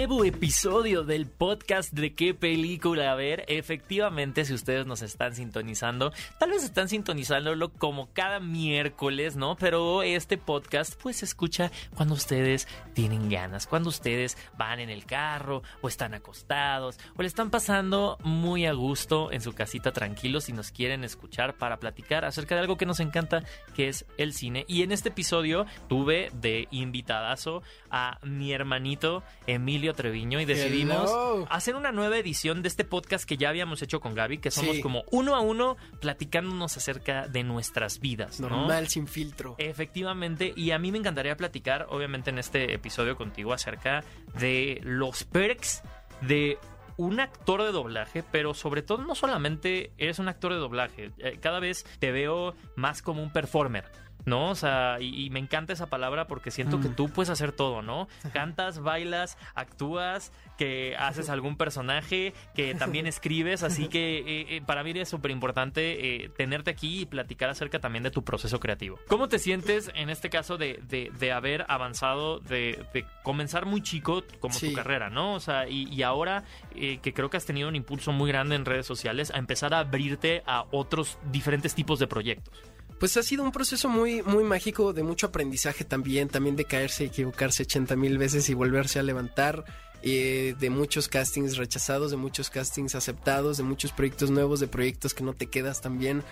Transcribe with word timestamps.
Nuevo 0.00 0.24
episodio 0.24 1.04
del 1.04 1.26
podcast 1.26 1.92
de 1.92 2.14
qué 2.14 2.32
película 2.32 3.14
ver. 3.16 3.44
Efectivamente, 3.48 4.46
si 4.46 4.54
ustedes 4.54 4.86
nos 4.86 5.02
están 5.02 5.34
sintonizando, 5.34 6.10
tal 6.38 6.52
vez 6.52 6.64
están 6.64 6.88
sintonizándolo 6.88 7.70
como 7.74 8.08
cada 8.14 8.40
miércoles, 8.40 9.36
¿no? 9.36 9.56
Pero 9.56 10.02
este 10.02 10.38
podcast 10.38 10.98
pues 11.02 11.18
se 11.18 11.26
escucha 11.26 11.70
cuando 11.94 12.14
ustedes 12.14 12.66
tienen 12.94 13.28
ganas, 13.28 13.66
cuando 13.66 13.90
ustedes 13.90 14.38
van 14.56 14.80
en 14.80 14.88
el 14.88 15.04
carro 15.04 15.62
o 15.82 15.88
están 15.88 16.14
acostados 16.14 16.98
o 17.14 17.20
le 17.20 17.28
están 17.28 17.50
pasando 17.50 18.16
muy 18.24 18.64
a 18.64 18.72
gusto 18.72 19.30
en 19.30 19.42
su 19.42 19.52
casita 19.52 19.92
tranquilos 19.92 20.48
y 20.48 20.54
nos 20.54 20.72
quieren 20.72 21.04
escuchar 21.04 21.58
para 21.58 21.78
platicar 21.78 22.24
acerca 22.24 22.54
de 22.54 22.62
algo 22.62 22.78
que 22.78 22.86
nos 22.86 23.00
encanta, 23.00 23.44
que 23.74 23.88
es 23.88 24.06
el 24.16 24.32
cine. 24.32 24.64
Y 24.66 24.82
en 24.82 24.92
este 24.92 25.10
episodio 25.10 25.66
tuve 25.90 26.30
de 26.32 26.68
invitadazo 26.70 27.62
a 27.90 28.18
mi 28.22 28.54
hermanito 28.54 29.22
Emilio 29.46 29.89
Treviño 29.94 30.40
y 30.40 30.44
decidimos 30.44 31.10
Hello. 31.10 31.46
hacer 31.50 31.74
una 31.76 31.92
nueva 31.92 32.18
edición 32.18 32.62
de 32.62 32.68
este 32.68 32.84
podcast 32.84 33.24
que 33.24 33.36
ya 33.36 33.48
habíamos 33.48 33.82
hecho 33.82 34.00
con 34.00 34.14
Gaby, 34.14 34.38
que 34.38 34.50
somos 34.50 34.76
Sí. 34.76 34.82
como 34.82 35.04
uno 35.10 35.34
a 35.34 35.40
uno 35.40 35.76
platicándonos 36.00 36.76
acerca 36.76 37.26
de 37.28 37.42
nuestras 37.44 38.00
vidas. 38.00 38.40
¿no? 38.40 38.48
Normal, 38.48 38.88
sin 38.88 39.06
filtro. 39.06 39.54
Efectivamente, 39.58 40.52
y 40.56 40.70
a 40.72 40.78
mí 40.78 40.92
me 40.92 40.98
encantaría 40.98 41.36
platicar, 41.36 41.86
obviamente, 41.90 42.30
en 42.30 42.38
este 42.38 42.74
episodio 42.74 43.16
contigo 43.16 43.52
acerca 43.52 44.04
de 44.38 44.80
los 44.82 45.24
perks 45.24 45.82
de 46.20 46.58
un 46.96 47.18
actor 47.18 47.62
de 47.62 47.72
doblaje, 47.72 48.22
pero 48.30 48.52
sobre 48.52 48.82
todo 48.82 48.98
no 49.04 49.14
solamente 49.14 49.92
eres 49.96 50.18
un 50.18 50.28
actor 50.28 50.52
de 50.52 50.58
doblaje, 50.58 51.12
eh, 51.18 51.38
cada 51.40 51.58
vez 51.58 51.86
te 51.98 52.12
veo 52.12 52.54
más 52.76 53.00
como 53.00 53.22
un 53.22 53.32
performer. 53.32 53.84
¿No? 54.26 54.50
O 54.50 54.54
sea, 54.54 54.98
y, 55.00 55.24
y 55.26 55.30
me 55.30 55.38
encanta 55.40 55.72
esa 55.72 55.86
palabra 55.86 56.26
porque 56.26 56.50
siento 56.50 56.80
que 56.80 56.88
Mm. 56.88 56.94
tú 56.94 57.08
puedes 57.08 57.30
hacer 57.30 57.52
todo, 57.52 57.82
¿no? 57.82 58.08
Cantas, 58.32 58.80
bailas, 58.80 59.38
actúas, 59.54 60.32
que 60.58 60.94
haces 60.98 61.30
algún 61.30 61.56
personaje, 61.56 62.34
que 62.54 62.74
también 62.74 63.06
escribes, 63.06 63.62
así 63.62 63.88
que 63.88 64.18
eh, 64.18 64.56
eh, 64.56 64.62
para 64.66 64.82
mí 64.84 64.90
es 64.94 65.08
súper 65.08 65.30
importante 65.30 66.24
eh, 66.24 66.28
tenerte 66.36 66.70
aquí 66.70 67.00
y 67.02 67.06
platicar 67.06 67.48
acerca 67.50 67.78
también 67.78 68.02
de 68.02 68.10
tu 68.10 68.22
proceso 68.24 68.60
creativo. 68.60 68.98
¿Cómo 69.08 69.28
te 69.28 69.38
sientes 69.38 69.90
en 69.94 70.10
este 70.10 70.28
caso 70.30 70.58
de, 70.58 70.80
de- 70.88 71.10
de 71.18 71.32
haber 71.32 71.64
avanzado, 71.68 72.40
de, 72.40 72.84
de 72.92 73.06
comenzar 73.22 73.64
muy 73.66 73.82
chico 73.82 74.22
como 74.40 74.58
tu 74.58 74.72
carrera, 74.74 75.08
¿no? 75.10 75.34
O 75.34 75.40
sea, 75.40 75.68
y, 75.68 75.88
y 75.92 76.02
ahora 76.02 76.44
que 76.74 77.12
creo 77.14 77.30
que 77.30 77.36
has 77.36 77.46
tenido 77.46 77.68
un 77.68 77.76
impulso 77.76 78.12
muy 78.12 78.28
grande 78.30 78.54
en 78.56 78.64
redes 78.64 78.86
sociales, 78.86 79.30
a 79.30 79.38
empezar 79.38 79.72
a 79.74 79.78
abrirte 79.80 80.42
a 80.46 80.64
otros 80.70 81.18
diferentes 81.30 81.74
tipos 81.74 81.98
de 81.98 82.06
proyectos. 82.06 82.54
Pues 83.00 83.16
ha 83.16 83.22
sido 83.24 83.42
un 83.42 83.50
proceso 83.50 83.88
muy, 83.88 84.22
muy 84.22 84.44
mágico, 84.44 84.92
de 84.92 85.02
mucho 85.02 85.26
aprendizaje 85.26 85.84
también, 85.84 86.28
también 86.28 86.54
de 86.54 86.66
caerse, 86.66 87.04
equivocarse 87.06 87.62
80 87.64 87.96
mil 87.96 88.18
veces 88.18 88.48
y 88.50 88.54
volverse 88.54 88.98
a 88.98 89.02
levantar, 89.02 89.64
eh, 90.02 90.54
de 90.60 90.70
muchos 90.70 91.08
castings 91.08 91.56
rechazados, 91.56 92.10
de 92.10 92.18
muchos 92.18 92.50
castings 92.50 92.94
aceptados, 92.94 93.56
de 93.56 93.62
muchos 93.64 93.92
proyectos 93.92 94.30
nuevos, 94.30 94.60
de 94.60 94.68
proyectos 94.68 95.14
que 95.14 95.24
no 95.24 95.32
te 95.32 95.46
quedas 95.46 95.80
también. 95.80 96.22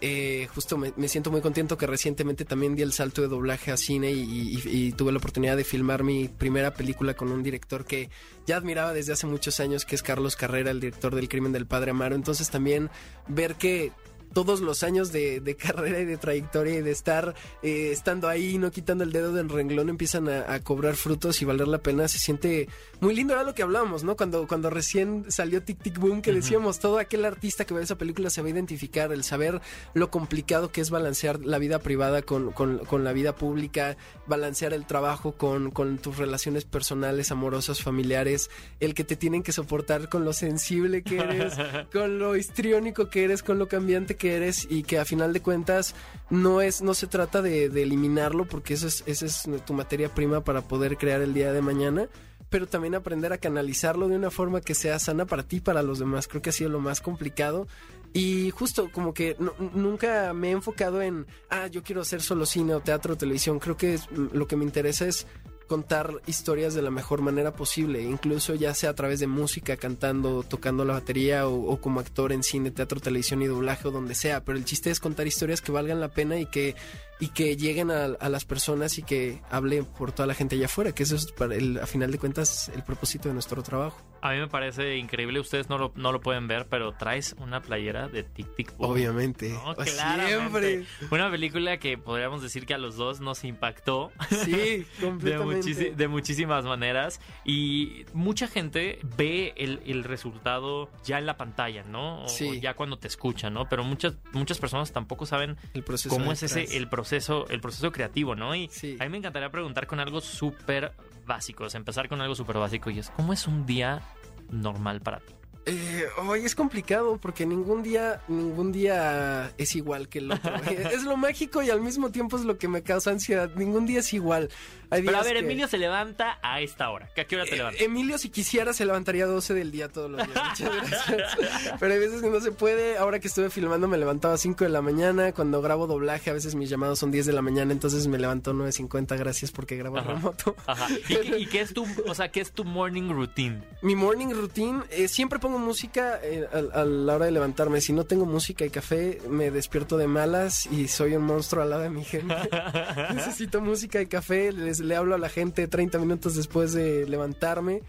Eh, 0.00 0.48
justo 0.54 0.76
me, 0.76 0.92
siento 1.08 1.30
muy 1.30 1.40
contento 1.40 1.78
que 1.78 1.86
recientemente 1.86 2.44
también 2.44 2.74
di 2.74 2.82
el 2.82 2.92
salto 2.92 3.22
de 3.22 3.28
doblaje 3.28 3.70
a 3.70 3.76
cine 3.76 4.10
y, 4.10 4.20
y- 4.22 4.62
y 4.88 4.92
tuve 4.92 5.12
la 5.12 5.18
oportunidad 5.18 5.56
de 5.56 5.64
filmar 5.64 6.02
mi 6.04 6.28
primera 6.28 6.74
película 6.74 7.14
con 7.14 7.30
un 7.30 7.42
director 7.42 7.84
que 7.86 8.10
ya 8.46 8.56
admiraba 8.56 8.92
desde 8.92 9.12
hace 9.12 9.26
muchos 9.26 9.60
años, 9.60 9.84
que 9.84 9.94
es 9.94 10.02
Carlos 10.02 10.36
Carrera, 10.36 10.70
el 10.72 10.80
director 10.80 11.14
del 11.14 11.28
crimen 11.28 11.52
del 11.52 11.66
padre 11.66 11.92
Amaro. 11.92 12.16
Entonces 12.16 12.50
también 12.50 12.90
ver 13.28 13.54
que 13.54 13.92
todos 14.34 14.60
los 14.60 14.82
años 14.82 15.12
de, 15.12 15.40
de 15.40 15.56
carrera 15.56 16.00
y 16.00 16.04
de 16.04 16.16
trayectoria 16.18 16.74
y 16.74 16.82
de 16.82 16.90
estar 16.90 17.34
eh, 17.62 17.90
estando 17.92 18.28
ahí, 18.28 18.58
no 18.58 18.70
quitando 18.70 19.04
el 19.04 19.12
dedo 19.12 19.32
del 19.32 19.48
renglón, 19.48 19.88
empiezan 19.88 20.28
a, 20.28 20.52
a 20.52 20.60
cobrar 20.60 20.96
frutos 20.96 21.40
y 21.40 21.44
valer 21.46 21.68
la 21.68 21.78
pena. 21.78 22.06
Se 22.08 22.18
siente 22.18 22.68
muy 23.00 23.14
lindo, 23.14 23.32
era 23.34 23.42
lo 23.44 23.54
que 23.54 23.62
hablábamos, 23.62 24.04
¿no? 24.04 24.16
Cuando, 24.16 24.46
cuando 24.46 24.68
recién 24.70 25.24
salió 25.28 25.62
Tic 25.62 25.80
Tic 25.82 25.98
Boom, 25.98 26.20
que 26.20 26.32
decíamos, 26.32 26.78
todo 26.80 26.98
aquel 26.98 27.24
artista 27.24 27.64
que 27.64 27.72
ve 27.74 27.82
esa 27.82 27.96
película 27.96 28.28
se 28.30 28.42
va 28.42 28.48
a 28.48 28.50
identificar, 28.50 29.12
el 29.12 29.24
saber 29.24 29.60
lo 29.94 30.10
complicado 30.10 30.70
que 30.72 30.80
es 30.80 30.90
balancear 30.90 31.40
la 31.44 31.58
vida 31.58 31.78
privada 31.78 32.22
con, 32.22 32.50
con- 32.52 32.78
con 32.78 33.04
la 33.04 33.12
vida 33.12 33.34
pública, 33.36 33.96
balancear 34.26 34.72
el 34.74 34.86
trabajo 34.86 35.32
con, 35.32 35.70
con 35.70 35.98
tus 35.98 36.16
relaciones 36.18 36.64
personales, 36.64 37.30
amorosas, 37.30 37.82
familiares, 37.82 38.50
el 38.80 38.94
que 38.94 39.04
te 39.04 39.16
tienen 39.16 39.42
que 39.42 39.52
soportar 39.52 40.08
con 40.08 40.24
lo 40.24 40.32
sensible 40.32 41.02
que 41.02 41.18
eres, 41.18 41.54
con 41.92 42.18
lo 42.18 42.36
histriónico 42.36 43.08
que 43.10 43.24
eres, 43.24 43.42
con 43.42 43.58
lo 43.58 43.68
cambiante 43.68 44.16
que 44.16 44.23
eres 44.32 44.66
y 44.70 44.82
que 44.82 44.98
a 44.98 45.04
final 45.04 45.32
de 45.32 45.42
cuentas 45.42 45.94
no 46.30 46.60
es, 46.60 46.82
no 46.82 46.94
se 46.94 47.06
trata 47.06 47.42
de, 47.42 47.66
eliminarlo 47.66 48.46
porque 48.46 48.74
eso 48.74 48.86
es, 48.86 49.02
esa 49.06 49.26
es 49.26 49.48
tu 49.66 49.74
materia 49.74 50.14
prima 50.14 50.42
para 50.42 50.62
poder 50.62 50.96
crear 50.96 51.20
el 51.22 51.34
día 51.34 51.52
de 51.52 51.62
mañana. 51.62 52.08
Pero 52.50 52.66
también 52.66 52.94
aprender 52.94 53.32
a 53.32 53.38
canalizarlo 53.38 54.08
de 54.08 54.16
una 54.16 54.30
forma 54.30 54.60
que 54.60 54.74
sea 54.74 54.98
sana 54.98 55.26
para 55.26 55.42
ti 55.42 55.56
y 55.56 55.60
para 55.60 55.82
los 55.82 55.98
demás. 55.98 56.28
Creo 56.28 56.40
que 56.40 56.50
ha 56.50 56.52
sido 56.52 56.70
lo 56.70 56.78
más 56.78 57.00
complicado. 57.00 57.66
Y 58.12 58.50
justo 58.50 58.92
como 58.92 59.12
que 59.12 59.36
nunca 59.74 60.32
me 60.34 60.50
he 60.50 60.52
enfocado 60.52 61.02
en, 61.02 61.26
ah, 61.50 61.66
yo 61.66 61.82
quiero 61.82 62.02
hacer 62.02 62.22
solo 62.22 62.46
cine 62.46 62.72
o 62.74 62.80
teatro 62.80 63.14
o 63.14 63.16
televisión. 63.16 63.58
Creo 63.58 63.76
que 63.76 63.98
lo 64.32 64.46
que 64.46 64.54
me 64.54 64.64
interesa 64.64 65.06
es 65.06 65.26
contar 65.66 66.20
historias 66.26 66.74
de 66.74 66.82
la 66.82 66.90
mejor 66.90 67.22
manera 67.22 67.52
posible, 67.52 68.02
incluso 68.02 68.54
ya 68.54 68.74
sea 68.74 68.90
a 68.90 68.94
través 68.94 69.20
de 69.20 69.26
música, 69.26 69.76
cantando, 69.76 70.42
tocando 70.42 70.84
la 70.84 70.94
batería 70.94 71.48
o, 71.48 71.70
o 71.70 71.80
como 71.80 72.00
actor 72.00 72.32
en 72.32 72.42
cine, 72.42 72.70
teatro, 72.70 73.00
televisión 73.00 73.42
y 73.42 73.46
doblaje 73.46 73.88
o 73.88 73.90
donde 73.90 74.14
sea, 74.14 74.44
pero 74.44 74.58
el 74.58 74.64
chiste 74.64 74.90
es 74.90 75.00
contar 75.00 75.26
historias 75.26 75.60
que 75.60 75.72
valgan 75.72 76.00
la 76.00 76.08
pena 76.08 76.38
y 76.38 76.46
que, 76.46 76.74
y 77.20 77.28
que 77.28 77.56
lleguen 77.56 77.90
a, 77.90 78.04
a 78.04 78.28
las 78.28 78.44
personas 78.44 78.98
y 78.98 79.02
que 79.02 79.40
hable 79.50 79.82
por 79.84 80.12
toda 80.12 80.26
la 80.26 80.34
gente 80.34 80.56
allá 80.56 80.66
afuera, 80.66 80.92
que 80.92 81.04
eso 81.04 81.16
es 81.16 81.30
para 81.32 81.54
el, 81.54 81.78
a 81.78 81.86
final 81.86 82.10
de 82.10 82.18
cuentas 82.18 82.70
el 82.74 82.82
propósito 82.82 83.28
de 83.28 83.34
nuestro 83.34 83.62
trabajo. 83.62 84.00
A 84.20 84.32
mí 84.32 84.38
me 84.38 84.48
parece 84.48 84.96
increíble, 84.96 85.38
ustedes 85.38 85.68
no 85.68 85.76
lo, 85.76 85.92
no 85.96 86.10
lo 86.10 86.20
pueden 86.22 86.48
ver, 86.48 86.66
pero 86.66 86.92
traes 86.92 87.36
una 87.38 87.60
playera 87.60 88.08
de 88.08 88.22
Tic 88.22 88.56
Tic 88.56 88.74
Boom. 88.76 88.90
Obviamente, 88.92 89.50
No, 89.50 89.74
siempre, 89.84 90.84
Una 91.10 91.30
película 91.30 91.76
que 91.78 91.98
podríamos 91.98 92.42
decir 92.42 92.64
que 92.66 92.72
a 92.74 92.78
los 92.78 92.96
dos 92.96 93.20
nos 93.20 93.44
impactó 93.44 94.12
sí, 94.30 94.50
de, 94.52 94.86
completamente. 95.00 95.68
muchisi- 95.68 95.94
de 95.94 96.08
muchísimas 96.08 96.64
maneras 96.64 97.20
y 97.44 98.06
mucha 98.14 98.48
gente 98.48 98.98
ve 99.16 99.52
el, 99.56 99.80
el 99.86 100.04
resultado 100.04 100.88
ya 101.04 101.18
en 101.18 101.26
la 101.26 101.36
pantalla, 101.36 101.82
¿no? 101.84 102.24
O, 102.24 102.28
Sí. 102.28 102.48
o 102.48 102.54
ya 102.54 102.74
cuando 102.74 102.98
te 102.98 103.08
escuchan, 103.08 103.52
¿no? 103.54 103.68
Pero 103.68 103.84
muchas 103.84 104.14
muchas 104.32 104.58
personas 104.58 104.90
tampoco 104.92 105.26
saben 105.26 105.56
el 105.74 105.84
proceso 105.84 106.08
cómo 106.16 106.32
es 106.32 106.42
ese 106.42 106.76
el 106.76 106.88
proceso 106.88 107.03
el 107.48 107.60
proceso 107.60 107.92
creativo, 107.92 108.34
¿no? 108.34 108.54
Y 108.54 108.68
Sí. 108.68 108.96
a 109.00 109.04
mí 109.04 109.10
me 109.10 109.18
encantaría 109.18 109.50
preguntar 109.50 109.86
con 109.86 110.00
algo 110.00 110.20
súper 110.20 110.92
básico, 111.26 111.64
o 111.64 111.70
sea, 111.70 111.78
empezar 111.78 112.08
con 112.08 112.20
algo 112.20 112.34
súper 112.34 112.58
básico 112.58 112.90
y 112.90 112.98
es 112.98 113.10
¿cómo 113.10 113.32
es 113.32 113.46
un 113.46 113.64
día 113.66 114.02
normal 114.50 115.00
para 115.00 115.20
ti? 115.20 115.34
Eh, 115.66 116.04
ay, 116.30 116.44
es 116.44 116.54
complicado 116.54 117.16
porque 117.20 117.46
ningún 117.46 117.82
día, 117.82 118.20
ningún 118.28 118.70
día 118.72 119.52
es 119.56 119.74
igual 119.76 120.08
que 120.08 120.18
el 120.18 120.30
otro. 120.32 120.52
Es 120.92 121.04
lo 121.04 121.16
mágico 121.16 121.62
y 121.62 121.70
al 121.70 121.80
mismo 121.80 122.10
tiempo 122.10 122.36
es 122.36 122.44
lo 122.44 122.58
que 122.58 122.68
me 122.68 122.82
causa 122.82 123.10
ansiedad. 123.10 123.50
Ningún 123.56 123.86
día 123.86 124.00
es 124.00 124.12
igual. 124.12 124.50
Hay 124.90 125.02
Pero 125.02 125.18
a 125.18 125.22
ver, 125.22 125.32
que- 125.34 125.38
Emilio 125.40 125.66
se 125.66 125.78
levanta 125.78 126.38
a 126.42 126.60
esta 126.60 126.90
hora. 126.90 127.08
¿A 127.16 127.24
qué 127.24 127.34
hora 127.36 127.44
te 127.46 127.54
Eh, 127.54 127.56
levantas? 127.56 127.80
Emilio, 127.82 128.18
si 128.18 128.28
quisiera, 128.28 128.72
se 128.74 128.84
levantaría 128.84 129.24
a 129.24 129.26
12 129.26 129.54
del 129.54 129.70
día 129.72 129.88
todos 129.88 130.10
los 130.10 130.24
días. 130.26 130.38
Muchas 130.50 130.74
gracias. 130.76 131.36
Pero 131.80 131.92
hay 131.94 131.98
veces 131.98 132.20
que 132.22 132.28
no 132.30 132.40
se 132.40 132.52
puede. 132.52 132.98
Ahora 132.98 133.18
que 133.18 133.28
estuve 133.28 133.48
filmando, 133.50 133.88
me 133.88 133.96
levantaba 133.98 134.34
a 134.34 134.38
5 134.38 134.64
de 134.64 134.70
la 134.70 134.82
mañana. 134.82 135.32
Cuando 135.32 135.62
grabo 135.62 135.86
doblaje, 135.86 136.30
a 136.30 136.32
veces 136.34 136.54
mis 136.54 136.68
llamados 136.68 136.98
son 136.98 137.10
10 137.10 137.26
de 137.26 137.32
la 137.32 137.42
mañana. 137.42 137.72
Entonces 137.72 138.06
me 138.06 138.18
levanto 138.18 138.50
a 138.50 138.54
9.50. 138.54 139.16
Gracias 139.18 139.50
porque 139.50 139.76
grabo 139.76 139.98
Ajá. 139.98 140.12
remoto. 140.12 140.54
Ajá. 140.66 140.86
¿Y, 140.90 140.98
qué, 141.02 141.36
y 141.38 141.46
qué 141.48 141.60
es 141.62 141.72
tu, 141.72 141.86
o 142.06 142.14
sea, 142.14 142.30
qué 142.30 142.40
es 142.40 142.52
tu 142.52 142.64
morning 142.64 143.08
routine? 143.10 143.62
Mi 143.82 143.96
morning 143.96 144.28
routine, 144.28 144.82
eh, 144.90 145.08
siempre 145.08 145.38
pongo 145.38 145.53
música 145.58 146.20
eh, 146.22 146.46
a, 146.52 146.80
a 146.80 146.84
la 146.84 147.14
hora 147.16 147.26
de 147.26 147.32
levantarme. 147.32 147.80
Si 147.80 147.92
no 147.92 148.04
tengo 148.04 148.26
música 148.26 148.64
y 148.64 148.70
café, 148.70 149.18
me 149.28 149.50
despierto 149.50 149.96
de 149.96 150.06
malas 150.06 150.66
y 150.66 150.88
soy 150.88 151.14
un 151.16 151.22
monstruo 151.24 151.62
al 151.62 151.70
lado 151.70 151.82
de 151.82 151.90
mi 151.90 152.04
gente. 152.04 152.34
Necesito 153.14 153.60
música 153.60 154.00
y 154.00 154.06
café, 154.06 154.52
les, 154.52 154.80
le 154.80 154.96
hablo 154.96 155.14
a 155.14 155.18
la 155.18 155.28
gente 155.28 155.66
30 155.68 155.98
minutos 155.98 156.34
después 156.36 156.72
de 156.72 157.06
levantarme. 157.06 157.82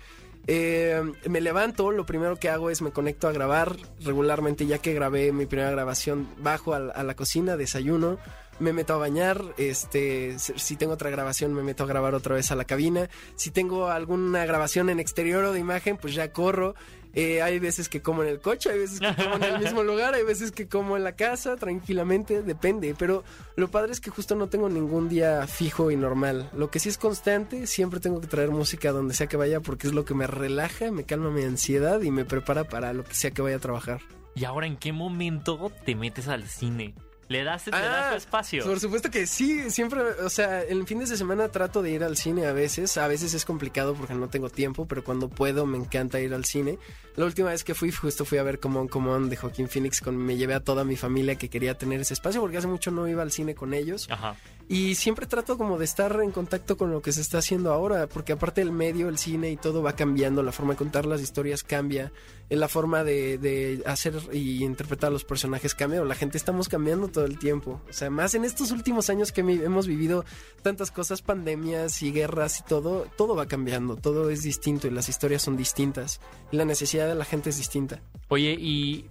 Eh, 0.47 1.01
me 1.27 1.41
levanto, 1.41 1.89
lo 1.91 2.05
primero 2.05 2.35
que 2.37 2.49
hago 2.49 2.69
es 2.69 2.81
me 2.83 2.91
conecto 2.91 3.27
a 3.27 3.31
grabar 3.31 3.75
regularmente, 4.03 4.67
ya 4.67 4.77
que 4.77 4.93
grabé 4.93 5.31
mi 5.31 5.47
primera 5.47 5.71
grabación, 5.71 6.27
bajo 6.37 6.73
a, 6.75 6.79
la- 6.79 6.93
a 6.93 7.03
la 7.03 7.15
cocina, 7.15 7.57
desayuno, 7.57 8.19
me 8.59 8.71
meto 8.71 8.93
a 8.93 8.97
bañar, 8.97 9.41
este, 9.57 10.37
si 10.37 10.75
tengo 10.77 10.93
otra 10.93 11.09
grabación 11.09 11.53
me 11.53 11.63
meto 11.63 11.83
a 11.83 11.87
grabar 11.87 12.13
otra 12.13 12.35
vez 12.35 12.51
a 12.51 12.55
la 12.55 12.63
cabina, 12.65 13.09
si 13.35 13.49
tengo 13.49 13.87
alguna 13.87 14.45
grabación 14.45 14.89
en 14.91 14.99
exterior 14.99 15.43
o 15.45 15.51
de 15.51 15.59
imagen, 15.59 15.97
pues 15.97 16.13
ya 16.13 16.31
corro. 16.31 16.75
Eh, 17.15 17.41
hay 17.41 17.59
veces 17.59 17.87
que 17.87 18.01
como 18.01 18.23
en 18.23 18.29
el 18.29 18.39
coche, 18.39 18.69
hay 18.69 18.79
veces 18.79 18.99
que 18.99 19.15
como 19.15 19.35
en 19.37 19.43
el 19.43 19.59
mismo 19.59 19.83
lugar, 19.83 20.13
hay 20.13 20.23
veces 20.23 20.51
que 20.51 20.67
como 20.67 20.97
en 20.97 21.03
la 21.03 21.13
casa, 21.13 21.55
tranquilamente, 21.55 22.43
depende. 22.43 22.93
Pero 22.97 23.23
lo 23.55 23.71
padre 23.71 23.93
es 23.93 24.01
que 24.01 24.11
justo 24.11 24.35
no 24.35 24.47
tengo 24.47 24.69
ningún 24.69 25.07
día 25.07 25.47
fijo 25.47 25.91
y 25.91 25.95
normal. 25.95 26.49
Lo 26.53 26.69
que 26.69 26.79
sí 26.79 26.89
es 26.89 26.97
constante, 26.97 27.67
siempre 27.67 27.99
tengo 27.99 28.19
que 28.19 28.27
traer 28.27 28.51
música 28.51 28.91
donde 28.91 29.13
sea 29.13 29.27
que 29.27 29.37
vaya 29.37 29.61
porque 29.61 29.87
es 29.87 29.93
lo 29.93 30.03
que 30.03 30.13
me 30.13 30.27
relaja, 30.27 30.91
me 30.91 31.05
calma 31.05 31.31
mi 31.31 31.43
ansiedad 31.43 32.01
y 32.01 32.11
me 32.11 32.25
prepara 32.25 32.65
para 32.65 32.93
lo 32.93 33.03
que 33.05 33.13
sea 33.13 33.31
que 33.31 33.41
vaya 33.41 33.55
a 33.55 33.59
trabajar. 33.59 34.01
¿Y 34.35 34.43
ahora 34.43 34.67
en 34.67 34.75
qué 34.75 34.91
momento 34.91 35.71
te 35.85 35.95
metes 35.95 36.27
al 36.27 36.43
cine? 36.43 36.93
Le 37.27 37.43
das, 37.43 37.65
le 37.65 37.71
das 37.71 37.81
Ah, 37.83 38.09
tu 38.11 38.17
espacio. 38.17 38.63
Por 38.63 38.79
supuesto 38.79 39.09
que 39.09 39.25
sí, 39.25 39.71
siempre, 39.71 40.01
o 40.01 40.29
sea, 40.29 40.61
en 40.61 40.85
fines 40.85 41.09
de 41.09 41.17
semana 41.17 41.49
trato 41.49 41.81
de 41.81 41.89
ir 41.89 42.03
al 42.03 42.17
cine 42.17 42.45
a 42.45 42.53
veces, 42.53 42.97
a 42.97 43.07
veces 43.07 43.33
es 43.33 43.45
complicado 43.45 43.95
porque 43.95 44.13
no 44.13 44.27
tengo 44.27 44.49
tiempo, 44.49 44.87
pero 44.87 45.03
cuando 45.03 45.27
puedo 45.27 45.65
me 45.65 45.77
encanta 45.77 46.19
ir 46.19 46.33
al 46.33 46.45
cine. 46.45 46.77
La 47.15 47.25
última 47.25 47.49
vez 47.49 47.63
que 47.63 47.73
fui 47.73 47.91
justo 47.91 48.25
fui 48.25 48.37
a 48.37 48.43
ver 48.43 48.59
Come 48.59 48.77
On, 48.79 48.87
Come 48.87 49.09
On 49.09 49.29
de 49.29 49.37
Joaquín 49.37 49.69
Phoenix, 49.69 50.01
con, 50.01 50.17
me 50.17 50.37
llevé 50.37 50.53
a 50.53 50.59
toda 50.59 50.83
mi 50.83 50.97
familia 50.97 51.35
que 51.35 51.49
quería 51.49 51.75
tener 51.77 52.01
ese 52.01 52.13
espacio 52.13 52.41
porque 52.41 52.57
hace 52.57 52.67
mucho 52.67 52.91
no 52.91 53.07
iba 53.07 53.23
al 53.23 53.31
cine 53.31 53.55
con 53.55 53.73
ellos. 53.73 54.07
Ajá. 54.11 54.35
Y 54.67 54.95
siempre 54.95 55.27
trato 55.27 55.57
como 55.57 55.77
de 55.77 55.85
estar 55.85 56.19
en 56.23 56.31
contacto 56.31 56.75
con 56.75 56.91
lo 56.91 57.01
que 57.01 57.11
se 57.11 57.21
está 57.21 57.37
haciendo 57.37 57.71
ahora, 57.71 58.07
porque 58.07 58.33
aparte 58.33 58.61
el 58.61 58.71
medio, 58.71 59.09
el 59.09 59.19
cine 59.19 59.51
y 59.51 59.57
todo 59.57 59.83
va 59.83 59.95
cambiando, 59.95 60.41
la 60.41 60.51
forma 60.51 60.73
de 60.73 60.77
contar 60.77 61.05
las 61.05 61.21
historias 61.21 61.63
cambia, 61.63 62.11
eh, 62.49 62.55
la 62.55 62.67
forma 62.67 63.03
de, 63.03 63.37
de 63.37 63.83
hacer 63.85 64.15
y 64.33 64.63
interpretar 64.63 65.09
a 65.09 65.11
los 65.11 65.23
personajes 65.23 65.75
cambia, 65.75 66.03
la 66.03 66.15
gente 66.15 66.37
estamos 66.37 66.67
cambiando 66.67 67.09
todo 67.09 67.25
el 67.25 67.37
tiempo. 67.37 67.79
O 67.87 67.93
sea, 67.93 68.09
más 68.09 68.33
en 68.33 68.43
estos 68.43 68.71
últimos 68.71 69.11
años 69.11 69.31
que 69.31 69.41
hemos 69.41 69.85
vivido 69.85 70.25
tantas 70.63 70.89
cosas, 70.89 71.21
pandemias 71.21 72.01
y 72.01 72.11
guerras 72.11 72.59
y 72.59 72.63
todo, 72.63 73.05
todo 73.17 73.35
va 73.35 73.45
cambiando, 73.45 73.95
todo 73.97 74.31
es 74.31 74.41
distinto 74.41 74.87
y 74.87 74.91
las 74.91 75.09
historias 75.09 75.43
son 75.43 75.57
distintas. 75.57 76.21
Y 76.51 76.57
la 76.57 76.65
necesidad 76.65 77.07
de 77.07 77.15
la 77.15 77.25
gente 77.25 77.51
es 77.51 77.57
distinta. 77.57 78.01
Oye, 78.29 78.57
y 78.59 79.05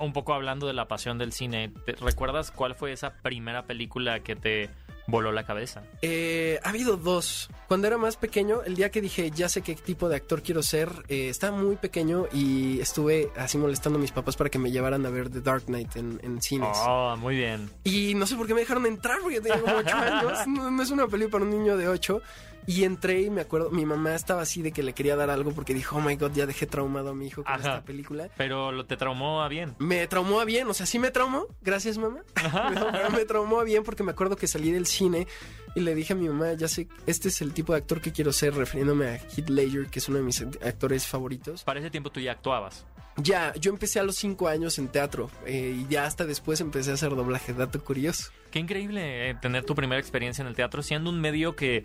un 0.00 0.12
poco 0.12 0.34
hablando 0.34 0.66
de 0.66 0.72
la 0.72 0.88
pasión 0.88 1.18
del 1.18 1.32
cine, 1.32 1.72
¿te- 1.86 1.92
¿recuerdas 1.92 2.50
cuál 2.50 2.74
fue 2.74 2.92
esa 2.92 3.14
primera 3.22 3.64
película 3.66 4.20
que 4.20 4.36
te 4.36 4.70
voló 5.06 5.32
la 5.32 5.44
cabeza? 5.44 5.82
Eh, 6.02 6.58
ha 6.62 6.68
habido 6.70 6.96
dos. 6.96 7.48
Cuando 7.68 7.86
era 7.86 7.98
más 7.98 8.16
pequeño, 8.16 8.62
el 8.62 8.74
día 8.76 8.90
que 8.90 9.00
dije 9.00 9.30
ya 9.30 9.48
sé 9.48 9.62
qué 9.62 9.74
tipo 9.74 10.08
de 10.08 10.16
actor 10.16 10.42
quiero 10.42 10.62
ser, 10.62 10.88
eh, 11.08 11.28
estaba 11.28 11.56
muy 11.56 11.76
pequeño 11.76 12.26
y 12.32 12.80
estuve 12.80 13.30
así 13.36 13.58
molestando 13.58 13.98
a 13.98 14.02
mis 14.02 14.12
papás 14.12 14.36
para 14.36 14.50
que 14.50 14.58
me 14.58 14.70
llevaran 14.70 15.04
a 15.06 15.10
ver 15.10 15.28
The 15.30 15.40
Dark 15.40 15.64
Knight 15.66 15.96
en, 15.96 16.20
en 16.22 16.40
cines. 16.42 16.76
Oh, 16.86 17.16
muy 17.18 17.36
bien. 17.36 17.70
Y 17.84 18.14
no 18.14 18.26
sé 18.26 18.36
por 18.36 18.46
qué 18.46 18.54
me 18.54 18.60
dejaron 18.60 18.86
entrar 18.86 19.18
porque 19.22 19.40
tenía 19.40 19.60
como 19.60 19.76
8 19.76 19.96
años. 19.96 20.46
No, 20.48 20.70
no 20.70 20.82
es 20.82 20.90
una 20.90 21.06
película 21.06 21.32
para 21.32 21.44
un 21.44 21.50
niño 21.50 21.76
de 21.76 21.88
8. 21.88 22.20
Y 22.70 22.84
entré 22.84 23.22
y 23.22 23.30
me 23.30 23.40
acuerdo, 23.40 23.70
mi 23.70 23.84
mamá 23.84 24.14
estaba 24.14 24.42
así 24.42 24.62
de 24.62 24.70
que 24.70 24.84
le 24.84 24.92
quería 24.92 25.16
dar 25.16 25.28
algo 25.28 25.50
porque 25.50 25.74
dijo, 25.74 25.96
oh 25.96 26.00
my 26.00 26.14
god, 26.14 26.30
ya 26.34 26.46
dejé 26.46 26.66
traumado 26.66 27.10
a 27.10 27.14
mi 27.16 27.26
hijo 27.26 27.42
con 27.42 27.52
Ajá. 27.52 27.58
esta 27.78 27.84
película. 27.84 28.28
Pero 28.36 28.70
lo 28.70 28.86
te 28.86 28.96
traumó 28.96 29.42
a 29.42 29.48
bien. 29.48 29.74
Me 29.80 30.06
traumó 30.06 30.38
a 30.38 30.44
bien, 30.44 30.68
o 30.68 30.72
sea, 30.72 30.86
sí 30.86 31.00
me 31.00 31.10
traumó, 31.10 31.48
gracias 31.62 31.98
mamá. 31.98 32.20
No, 32.72 32.92
pero 32.92 33.10
me 33.10 33.24
traumó 33.24 33.58
a 33.58 33.64
bien 33.64 33.82
porque 33.82 34.04
me 34.04 34.12
acuerdo 34.12 34.36
que 34.36 34.46
salí 34.46 34.70
del 34.70 34.86
cine 34.86 35.26
y 35.74 35.80
le 35.80 35.96
dije 35.96 36.12
a 36.12 36.16
mi 36.16 36.28
mamá, 36.28 36.52
ya 36.52 36.68
sé, 36.68 36.86
este 37.08 37.26
es 37.26 37.40
el 37.40 37.52
tipo 37.52 37.72
de 37.72 37.80
actor 37.80 38.00
que 38.00 38.12
quiero 38.12 38.32
ser, 38.32 38.54
refiriéndome 38.54 39.08
a 39.08 39.14
Heath 39.16 39.48
Ledger, 39.48 39.86
que 39.88 39.98
es 39.98 40.08
uno 40.08 40.18
de 40.18 40.22
mis 40.24 40.40
actores 40.40 41.08
favoritos. 41.08 41.64
Para 41.64 41.80
ese 41.80 41.90
tiempo 41.90 42.10
tú 42.10 42.20
ya 42.20 42.30
actuabas. 42.30 42.86
Ya, 43.16 43.52
yo 43.54 43.70
empecé 43.72 43.98
a 43.98 44.04
los 44.04 44.16
5 44.16 44.46
años 44.48 44.78
en 44.78 44.88
teatro 44.88 45.28
eh, 45.44 45.76
y 45.76 45.86
ya 45.92 46.06
hasta 46.06 46.24
después 46.24 46.60
empecé 46.60 46.92
a 46.92 46.94
hacer 46.94 47.10
doblaje, 47.16 47.52
dato 47.52 47.82
curioso. 47.82 48.30
Qué 48.50 48.60
increíble 48.60 49.30
eh, 49.30 49.34
tener 49.34 49.64
tu 49.64 49.74
primera 49.74 50.00
experiencia 50.00 50.42
en 50.42 50.48
el 50.48 50.54
teatro, 50.54 50.82
siendo 50.82 51.10
un 51.10 51.20
medio 51.20 51.54
que 51.56 51.82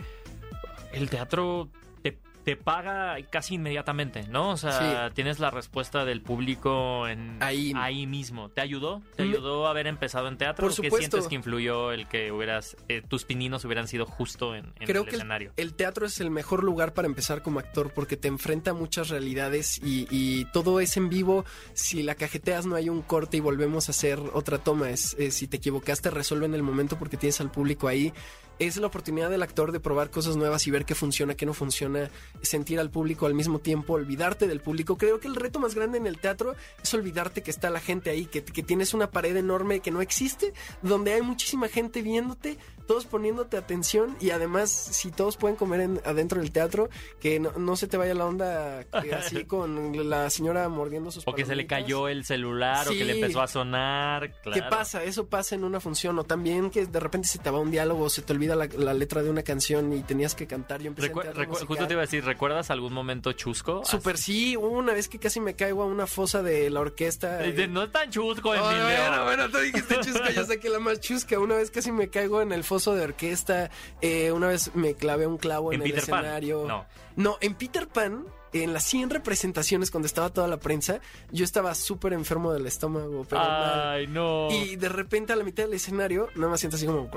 el 0.96 1.10
teatro 1.10 1.70
te, 2.02 2.18
te 2.44 2.56
paga 2.56 3.16
casi 3.32 3.56
inmediatamente, 3.56 4.28
¿no? 4.28 4.52
O 4.52 4.58
sea, 4.58 5.10
tienes 5.16 5.40
la 5.40 5.50
respuesta 5.50 6.06
del 6.06 6.22
público 6.22 7.08
en 7.08 7.38
Ahí. 7.42 8.06
mismo. 8.06 8.50
¿Te 8.50 8.62
ayudó? 8.62 9.02
¿Te 9.16 9.24
Me- 9.26 9.32
ayudó 9.34 9.66
a 9.66 9.72
haber 9.72 9.88
empezado 9.88 10.28
en 10.28 10.38
teatro? 10.38 10.64
Por 10.68 10.72
¿O 10.72 10.76
¿Qué 10.76 10.88
supuesto. 10.90 10.98
sientes 11.18 11.28
que 11.28 11.34
influyó 11.36 11.92
el 11.92 12.08
que 12.08 12.32
hubieras, 12.32 12.78
eh, 12.88 13.02
tus 13.02 13.26
pininos 13.26 13.66
hubieran 13.66 13.88
sido 13.88 14.06
justo 14.06 14.54
en, 14.56 14.66
en 14.80 14.86
Creo 14.86 15.02
el 15.02 15.08
que 15.10 15.16
el, 15.16 15.22
escenario? 15.22 15.52
el 15.58 15.74
teatro 15.74 16.06
es 16.06 16.20
el 16.22 16.30
mejor 16.30 16.64
lugar 16.64 16.94
para 16.94 17.08
empezar 17.08 17.42
como 17.42 17.58
actor 17.60 17.92
porque 17.94 18.16
te 18.16 18.28
enfrenta 18.28 18.72
a 18.72 18.74
muchas 18.76 19.10
realidades 19.10 19.80
y, 19.84 20.08
y 20.12 20.46
todo 20.52 20.80
es 20.80 20.96
en 20.98 21.10
vivo. 21.10 21.46
Si 21.74 22.04
la 22.04 22.14
cajeteas 22.14 22.68
no 22.68 22.76
hay 22.76 22.90
un 22.90 23.02
corte 23.02 23.38
y 23.38 23.40
volvemos 23.40 23.90
a 23.90 23.92
hacer 23.92 24.20
otra 24.34 24.60
toma. 24.60 24.92
Es, 24.92 25.16
es- 25.18 25.34
si 25.34 25.48
te 25.48 25.58
equivocaste 25.58 26.12
resuelve 26.12 26.46
en 26.46 26.54
el 26.54 26.62
momento 26.62 26.98
porque 27.00 27.18
tienes 27.18 27.42
al 27.42 27.50
público 27.50 27.88
ahí. 27.88 28.14
Es 28.58 28.78
la 28.78 28.88
oportunidad 28.88 29.30
del 29.30 29.44
actor 29.44 29.72
de 29.72 29.80
probar 29.80 30.10
cosas 30.10 30.38
nuevas 30.38 30.66
y 30.66 30.72
ver 30.72 30.86
qué 30.86 30.96
funciona, 30.96 31.36
qué 31.36 31.46
no 31.46 31.54
funciona, 31.54 32.10
sentir 32.42 32.80
al 32.80 32.90
público 32.90 33.26
al 33.26 33.34
mismo 33.34 33.60
tiempo, 33.60 33.94
olvidarte 33.94 34.48
del 34.48 34.62
público. 34.62 34.98
Creo 34.98 35.20
que 35.20 35.28
el 35.28 35.36
reto 35.36 35.60
más 35.60 35.76
grande 35.76 35.98
en 35.98 36.08
el 36.08 36.20
teatro 36.20 36.56
es 36.82 36.94
olvidarte 36.94 37.44
que 37.44 37.52
está 37.52 37.70
la 37.70 37.82
gente 37.82 38.10
ahí, 38.10 38.26
que, 38.26 38.44
que 38.44 38.64
tienes 38.64 38.94
una 38.94 39.12
pared 39.12 39.36
enorme 39.36 39.82
que 39.82 39.92
no 39.92 40.02
existe, 40.02 40.54
donde 40.82 41.14
hay 41.14 41.22
muchísima 41.22 41.68
gente 41.68 42.02
viéndote, 42.02 42.58
todos 42.88 43.06
poniéndote 43.06 43.58
atención 43.58 44.16
y 44.20 44.30
además 44.32 44.70
si 44.72 45.12
todos 45.12 45.38
pueden 45.38 45.56
comer 45.58 45.82
en- 45.82 46.02
adentro 46.06 46.40
del 46.42 46.52
teatro, 46.52 46.90
que 47.20 47.40
no, 47.40 47.52
no 47.58 47.76
se 47.76 47.88
te 47.88 47.98
vaya 47.98 48.14
la 48.14 48.26
onda 48.26 48.82
eh, 48.82 48.88
así 49.18 49.46
con 49.46 50.10
la 50.10 50.30
señora 50.30 50.70
mordiendo 50.70 51.12
sus 51.12 51.24
O 51.28 51.34
que 51.34 51.46
se 51.46 51.56
le 51.56 51.66
cayó 51.68 52.08
el 52.08 52.26
celular, 52.26 52.88
o 52.88 52.92
que 52.92 53.04
le 53.06 53.14
empezó 53.16 53.42
a 53.42 53.48
sonar. 53.48 54.32
¿Qué 54.54 54.62
pasa? 54.70 55.04
Eso 55.04 55.28
pasa 55.28 55.56
en 55.56 55.64
una 55.64 55.80
función. 55.80 56.18
O 56.20 56.24
también 56.24 56.70
que 56.70 56.86
de 56.86 57.00
repente 57.00 57.28
se 57.28 57.40
te 57.40 57.50
va 57.50 57.60
un 57.60 57.72
diálogo, 57.72 58.10
se 58.10 58.22
te 58.22 58.34
olvida 58.34 58.56
la, 58.56 58.68
la 58.78 58.94
letra 58.94 59.24
de 59.24 59.30
una 59.30 59.44
canción 59.44 59.92
y 59.94 60.02
tenías 60.04 60.36
que 60.36 60.46
cantar. 60.48 60.82
Yo 60.82 60.88
empecé 60.90 61.10
Recu- 61.12 61.18
en 61.18 61.22
teatro 61.24 61.44
recu- 61.44 61.48
musical. 61.50 61.68
justo 61.68 61.88
te 61.88 61.94
iba 61.94 62.02
a 62.02 62.06
decir, 62.06 62.24
¿recuerdas 62.26 62.70
algún 62.72 62.94
momento 62.94 63.32
chusco? 63.34 63.84
Super 63.86 64.18
sí, 64.18 64.56
hubo 64.58 64.70
una 64.70 64.94
vez 64.94 65.10
que 65.10 65.20
casi 65.20 65.40
me 65.40 65.56
caigo 65.56 65.84
a 65.84 65.86
una 65.86 66.08
fosa 66.08 66.44
de 66.44 66.70
la 66.70 66.80
orquesta. 66.82 67.40
No 67.70 67.84
es 67.84 67.92
tan 67.92 68.10
chusco, 68.12 68.50
Oh, 68.50 68.54
Emilio. 68.56 68.84
bueno, 68.84 69.24
bueno, 69.24 69.50
tú 69.50 69.58
dijiste 69.60 69.96
chusca, 70.02 70.30
yo 70.32 70.46
saqué 70.46 70.70
la 70.70 70.80
más 70.80 71.00
chusca. 71.00 71.40
Una 71.40 71.56
vez 71.56 71.72
casi 71.72 71.92
me 71.92 72.10
caigo 72.10 72.42
en 72.42 72.52
el 72.52 72.64
foso 72.64 72.75
de 72.96 73.04
orquesta. 73.04 73.70
eh, 74.02 74.32
una 74.32 74.48
vez 74.48 74.72
me 74.76 74.94
clavé 74.94 75.26
un 75.28 75.38
clavo 75.38 75.72
en, 75.72 75.82
¿En 75.82 75.88
el 75.88 75.94
Peter 75.94 76.10
Pan? 76.10 76.20
escenario. 76.20 76.66
No. 76.68 76.86
No, 77.16 77.38
en 77.42 77.56
Peter 77.56 77.88
Pan, 77.88 78.26
en 78.64 78.74
las 78.74 78.84
100 78.84 79.10
representaciones, 79.10 79.92
cuando 79.92 80.08
estaba 80.08 80.30
toda 80.30 80.48
la 80.48 80.58
prensa, 80.58 81.00
yo 81.32 81.44
estaba 81.44 81.74
súper 81.76 82.14
enfermo 82.14 82.54
del 82.54 82.66
estómago, 82.66 83.26
pero 83.30 83.42
mal. 83.42 83.90
Ay, 83.90 84.08
no. 84.08 84.50
Y 84.52 84.76
de 84.76 84.90
repente 84.90 85.34
a 85.34 85.36
la 85.36 85.44
mitad 85.44 85.64
del 85.64 85.74
escenario, 85.74 86.30
nada 86.36 86.50
más 86.52 86.60
siento 86.60 86.78
así 86.78 86.86
como. 86.86 87.10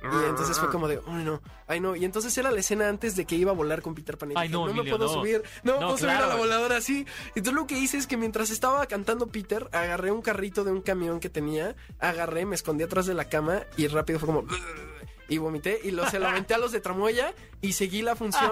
Y 0.00 0.28
entonces 0.28 0.58
fue 0.58 0.70
como 0.70 0.86
de, 0.86 1.00
ay 1.08 1.24
no, 1.24 1.42
ay 1.66 1.80
no. 1.80 1.96
Y 1.96 2.04
entonces 2.04 2.36
era 2.38 2.50
la 2.52 2.60
escena 2.60 2.88
antes 2.88 3.16
de 3.16 3.24
que 3.24 3.34
iba 3.34 3.50
a 3.50 3.54
volar 3.54 3.82
con 3.82 3.94
Peter 3.94 4.16
Pan. 4.16 4.30
Y 4.30 4.34
Ay, 4.36 4.48
dije, 4.48 4.58
no, 4.58 4.66
me 4.66 4.70
Emilio, 4.70 4.96
puedo 4.96 5.12
no. 5.12 5.20
subir, 5.20 5.42
no 5.64 5.74
me 5.74 5.80
No, 5.80 5.86
puedo 5.86 5.98
subir 5.98 6.10
a 6.10 6.26
la 6.28 6.36
voladora 6.36 6.76
así. 6.76 7.04
Entonces 7.34 7.52
lo 7.54 7.66
que 7.66 7.78
hice 7.78 7.96
es 7.98 8.06
que 8.06 8.16
mientras 8.16 8.50
estaba 8.50 8.86
cantando 8.86 9.26
Peter, 9.26 9.68
agarré 9.72 10.12
un 10.12 10.22
carrito 10.22 10.62
de 10.62 10.70
un 10.70 10.82
camión 10.82 11.18
que 11.18 11.28
tenía, 11.28 11.74
agarré, 11.98 12.46
me 12.46 12.54
escondí 12.54 12.84
atrás 12.84 13.06
de 13.06 13.14
la 13.14 13.24
cama 13.28 13.62
y 13.76 13.88
rápido 13.88 14.20
fue 14.20 14.26
como. 14.28 14.44
Y 15.30 15.38
vomité 15.38 15.78
y 15.84 15.90
lo, 15.90 16.08
se 16.08 16.18
lo 16.18 16.26
aventé 16.28 16.54
a 16.54 16.58
los 16.58 16.72
de 16.72 16.80
Tramoya 16.80 17.34
y 17.60 17.72
seguí 17.74 18.00
la 18.02 18.16
función 18.16 18.50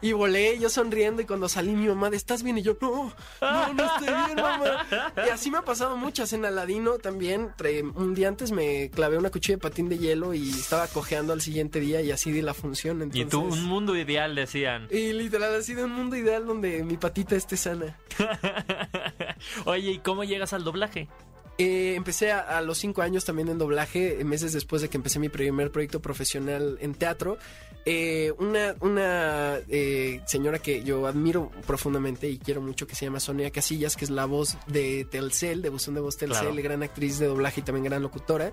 y, 0.00 0.08
y 0.10 0.12
volé 0.12 0.58
yo 0.60 0.68
sonriendo 0.68 1.22
y 1.22 1.24
cuando 1.24 1.48
salí 1.48 1.72
mi 1.72 1.88
mamá 1.88 2.08
de 2.10 2.16
¿estás 2.16 2.42
bien? 2.44 2.56
Y 2.58 2.62
yo 2.62 2.76
no, 2.80 3.12
no, 3.40 3.74
no 3.74 3.84
estoy 3.84 4.06
bien 4.26 4.36
mamá. 4.36 4.86
Y 5.26 5.30
así 5.30 5.50
me 5.50 5.58
ha 5.58 5.62
pasado 5.62 5.96
muchas 5.96 6.32
en 6.32 6.44
Aladino 6.44 6.98
también. 6.98 7.48
Tre- 7.58 7.82
Un 7.96 8.14
día 8.14 8.28
antes 8.28 8.52
me 8.52 8.90
clavé 8.90 9.18
una 9.18 9.30
cuchilla 9.30 9.56
de 9.56 9.60
patín 9.62 9.88
de 9.88 9.98
hielo 9.98 10.34
y 10.34 10.50
estaba 10.50 10.86
cojeando 10.86 11.32
al 11.32 11.40
siguiente 11.40 11.80
día 11.80 12.00
y 12.00 12.12
así 12.12 12.30
di 12.30 12.42
la 12.42 12.54
función. 12.54 13.10
y 13.12 13.24
tú, 13.24 13.40
un 13.40 13.64
mundo 13.64 13.96
ideal, 13.96 14.34
decían. 14.36 14.86
y 14.92 15.12
literal 15.12 15.54
así 15.56 15.74
de 15.74 15.82
un 15.84 15.90
mundo 15.92 16.14
ideal 16.16 16.46
donde 16.46 16.84
mi 16.84 16.96
patita 16.96 17.34
esté 17.34 17.56
sana. 17.56 17.98
Oye, 19.64 19.90
¿y 19.92 19.98
cómo 19.98 20.24
llegas 20.24 20.52
al 20.52 20.64
doblaje? 20.64 21.08
Eh, 21.56 21.94
empecé 21.94 22.32
a, 22.32 22.40
a 22.40 22.60
los 22.62 22.78
cinco 22.78 23.02
años 23.02 23.24
también 23.24 23.48
en 23.48 23.58
doblaje, 23.58 24.24
meses 24.24 24.52
después 24.52 24.82
de 24.82 24.88
que 24.88 24.96
empecé 24.96 25.20
mi 25.20 25.28
primer 25.28 25.70
proyecto 25.70 26.00
profesional 26.00 26.78
en 26.80 26.94
teatro. 26.94 27.38
Eh, 27.86 28.32
una 28.38 28.74
una 28.80 29.58
eh, 29.68 30.20
señora 30.26 30.58
que 30.58 30.82
yo 30.82 31.06
admiro 31.06 31.50
profundamente 31.66 32.28
y 32.28 32.38
quiero 32.38 32.60
mucho, 32.60 32.86
que 32.86 32.96
se 32.96 33.04
llama 33.04 33.20
Sonia 33.20 33.50
Casillas, 33.50 33.94
que 33.94 34.04
es 34.06 34.10
la 34.10 34.24
voz 34.24 34.56
de 34.66 35.04
Telcel, 35.10 35.62
de 35.62 35.68
Buzón 35.68 35.94
de 35.94 36.00
Voz 36.00 36.16
Telcel, 36.16 36.46
Claro. 36.48 36.62
gran 36.62 36.82
actriz 36.82 37.18
de 37.18 37.26
doblaje 37.26 37.60
y 37.60 37.62
también 37.62 37.84
gran 37.84 38.02
locutora. 38.02 38.52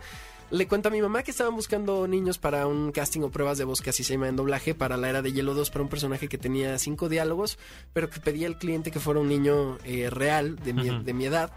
Le 0.51 0.67
cuento 0.67 0.89
a 0.89 0.91
mi 0.91 1.01
mamá 1.01 1.24
que 1.24 1.31
estaban 1.31 1.55
buscando 1.55 2.05
niños 2.10 2.38
para 2.38 2.67
un 2.67 2.91
casting 2.91 3.22
o 3.22 3.31
pruebas 3.31 3.58
de 3.58 3.63
voz 3.63 3.79
que 3.81 3.89
así 3.91 4.03
se 4.03 4.13
llama 4.13 4.27
en 4.27 4.36
doblaje 4.36 4.75
para 4.75 4.98
la 4.98 5.10
era 5.10 5.22
de 5.22 5.31
Hielo 5.31 5.53
2 5.53 5.72
para 5.72 5.81
un 5.84 5.89
personaje 5.89 6.27
que 6.27 6.38
tenía 6.38 6.77
cinco 6.77 7.08
diálogos, 7.08 7.58
pero 7.93 8.10
que 8.10 8.20
pedía 8.20 8.48
al 8.48 8.58
cliente 8.60 8.91
que 8.91 9.00
fuera 9.00 9.22
un 9.22 9.29
niño 9.29 9.77
eh, 9.86 10.10
real 10.10 10.58
de 10.58 10.74
mi, 10.74 11.03
de 11.03 11.13
mi 11.13 11.25
edad. 11.25 11.51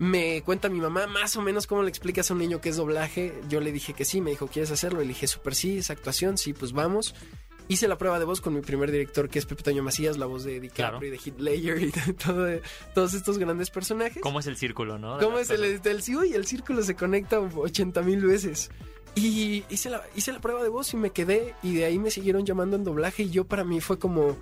Me 0.00 0.42
cuenta 0.42 0.70
mi 0.70 0.80
mamá 0.80 1.06
más 1.06 1.36
o 1.36 1.42
menos 1.42 1.66
cómo 1.66 1.82
le 1.82 1.90
explicas 1.90 2.30
a 2.30 2.34
un 2.34 2.40
niño 2.40 2.60
que 2.60 2.70
es 2.70 2.76
doblaje. 2.76 3.34
Yo 3.50 3.60
le 3.60 3.70
dije 3.70 3.92
que 3.92 4.06
sí, 4.06 4.22
me 4.22 4.30
dijo, 4.30 4.46
¿quieres 4.48 4.70
hacerlo? 4.70 5.00
Le 5.02 5.08
dije, 5.08 5.26
súper 5.26 5.54
sí, 5.54 5.76
es 5.78 5.90
actuación, 5.90 6.38
sí, 6.38 6.54
pues 6.54 6.72
vamos. 6.72 7.14
Hice 7.68 7.86
la 7.86 7.98
prueba 7.98 8.18
de 8.18 8.24
voz 8.24 8.40
con 8.40 8.54
mi 8.54 8.62
primer 8.62 8.90
director, 8.90 9.28
que 9.28 9.38
es 9.38 9.44
Pepe 9.46 9.62
Toño 9.62 9.82
Macías, 9.82 10.16
la 10.16 10.24
voz 10.26 10.42
de 10.42 10.58
DiCaprio 10.58 10.98
Claro. 11.00 11.04
y 11.04 11.10
de 11.10 11.32
Ledger 11.38 11.82
y 11.82 11.90
de 11.92 12.14
todo, 12.14 12.48
todos 12.94 13.12
estos 13.14 13.36
grandes 13.38 13.68
personajes. 13.70 14.22
¿Cómo 14.22 14.40
es 14.40 14.46
el 14.46 14.56
círculo, 14.56 14.98
no? 14.98 15.18
De 15.18 15.24
¿Cómo 15.24 15.38
es 15.38 15.50
el, 15.50 15.62
el 15.64 16.02
sí, 16.02 16.16
uy, 16.16 16.32
el 16.32 16.46
círculo 16.46 16.82
se 16.82 16.96
conecta 16.96 17.38
80 17.38 18.00
mil 18.02 18.24
veces. 18.24 18.70
Y 19.14 19.64
hice 19.68 19.90
la, 19.90 20.02
hice 20.16 20.32
la 20.32 20.40
prueba 20.40 20.62
de 20.62 20.68
voz 20.70 20.94
y 20.94 20.96
me 20.96 21.10
quedé 21.10 21.54
y 21.62 21.74
de 21.74 21.84
ahí 21.84 21.98
me 21.98 22.10
siguieron 22.10 22.46
llamando 22.46 22.76
en 22.76 22.84
doblaje 22.84 23.24
y 23.24 23.30
yo 23.30 23.44
para 23.44 23.64
mí 23.64 23.80
fue 23.80 23.98
como 23.98 24.36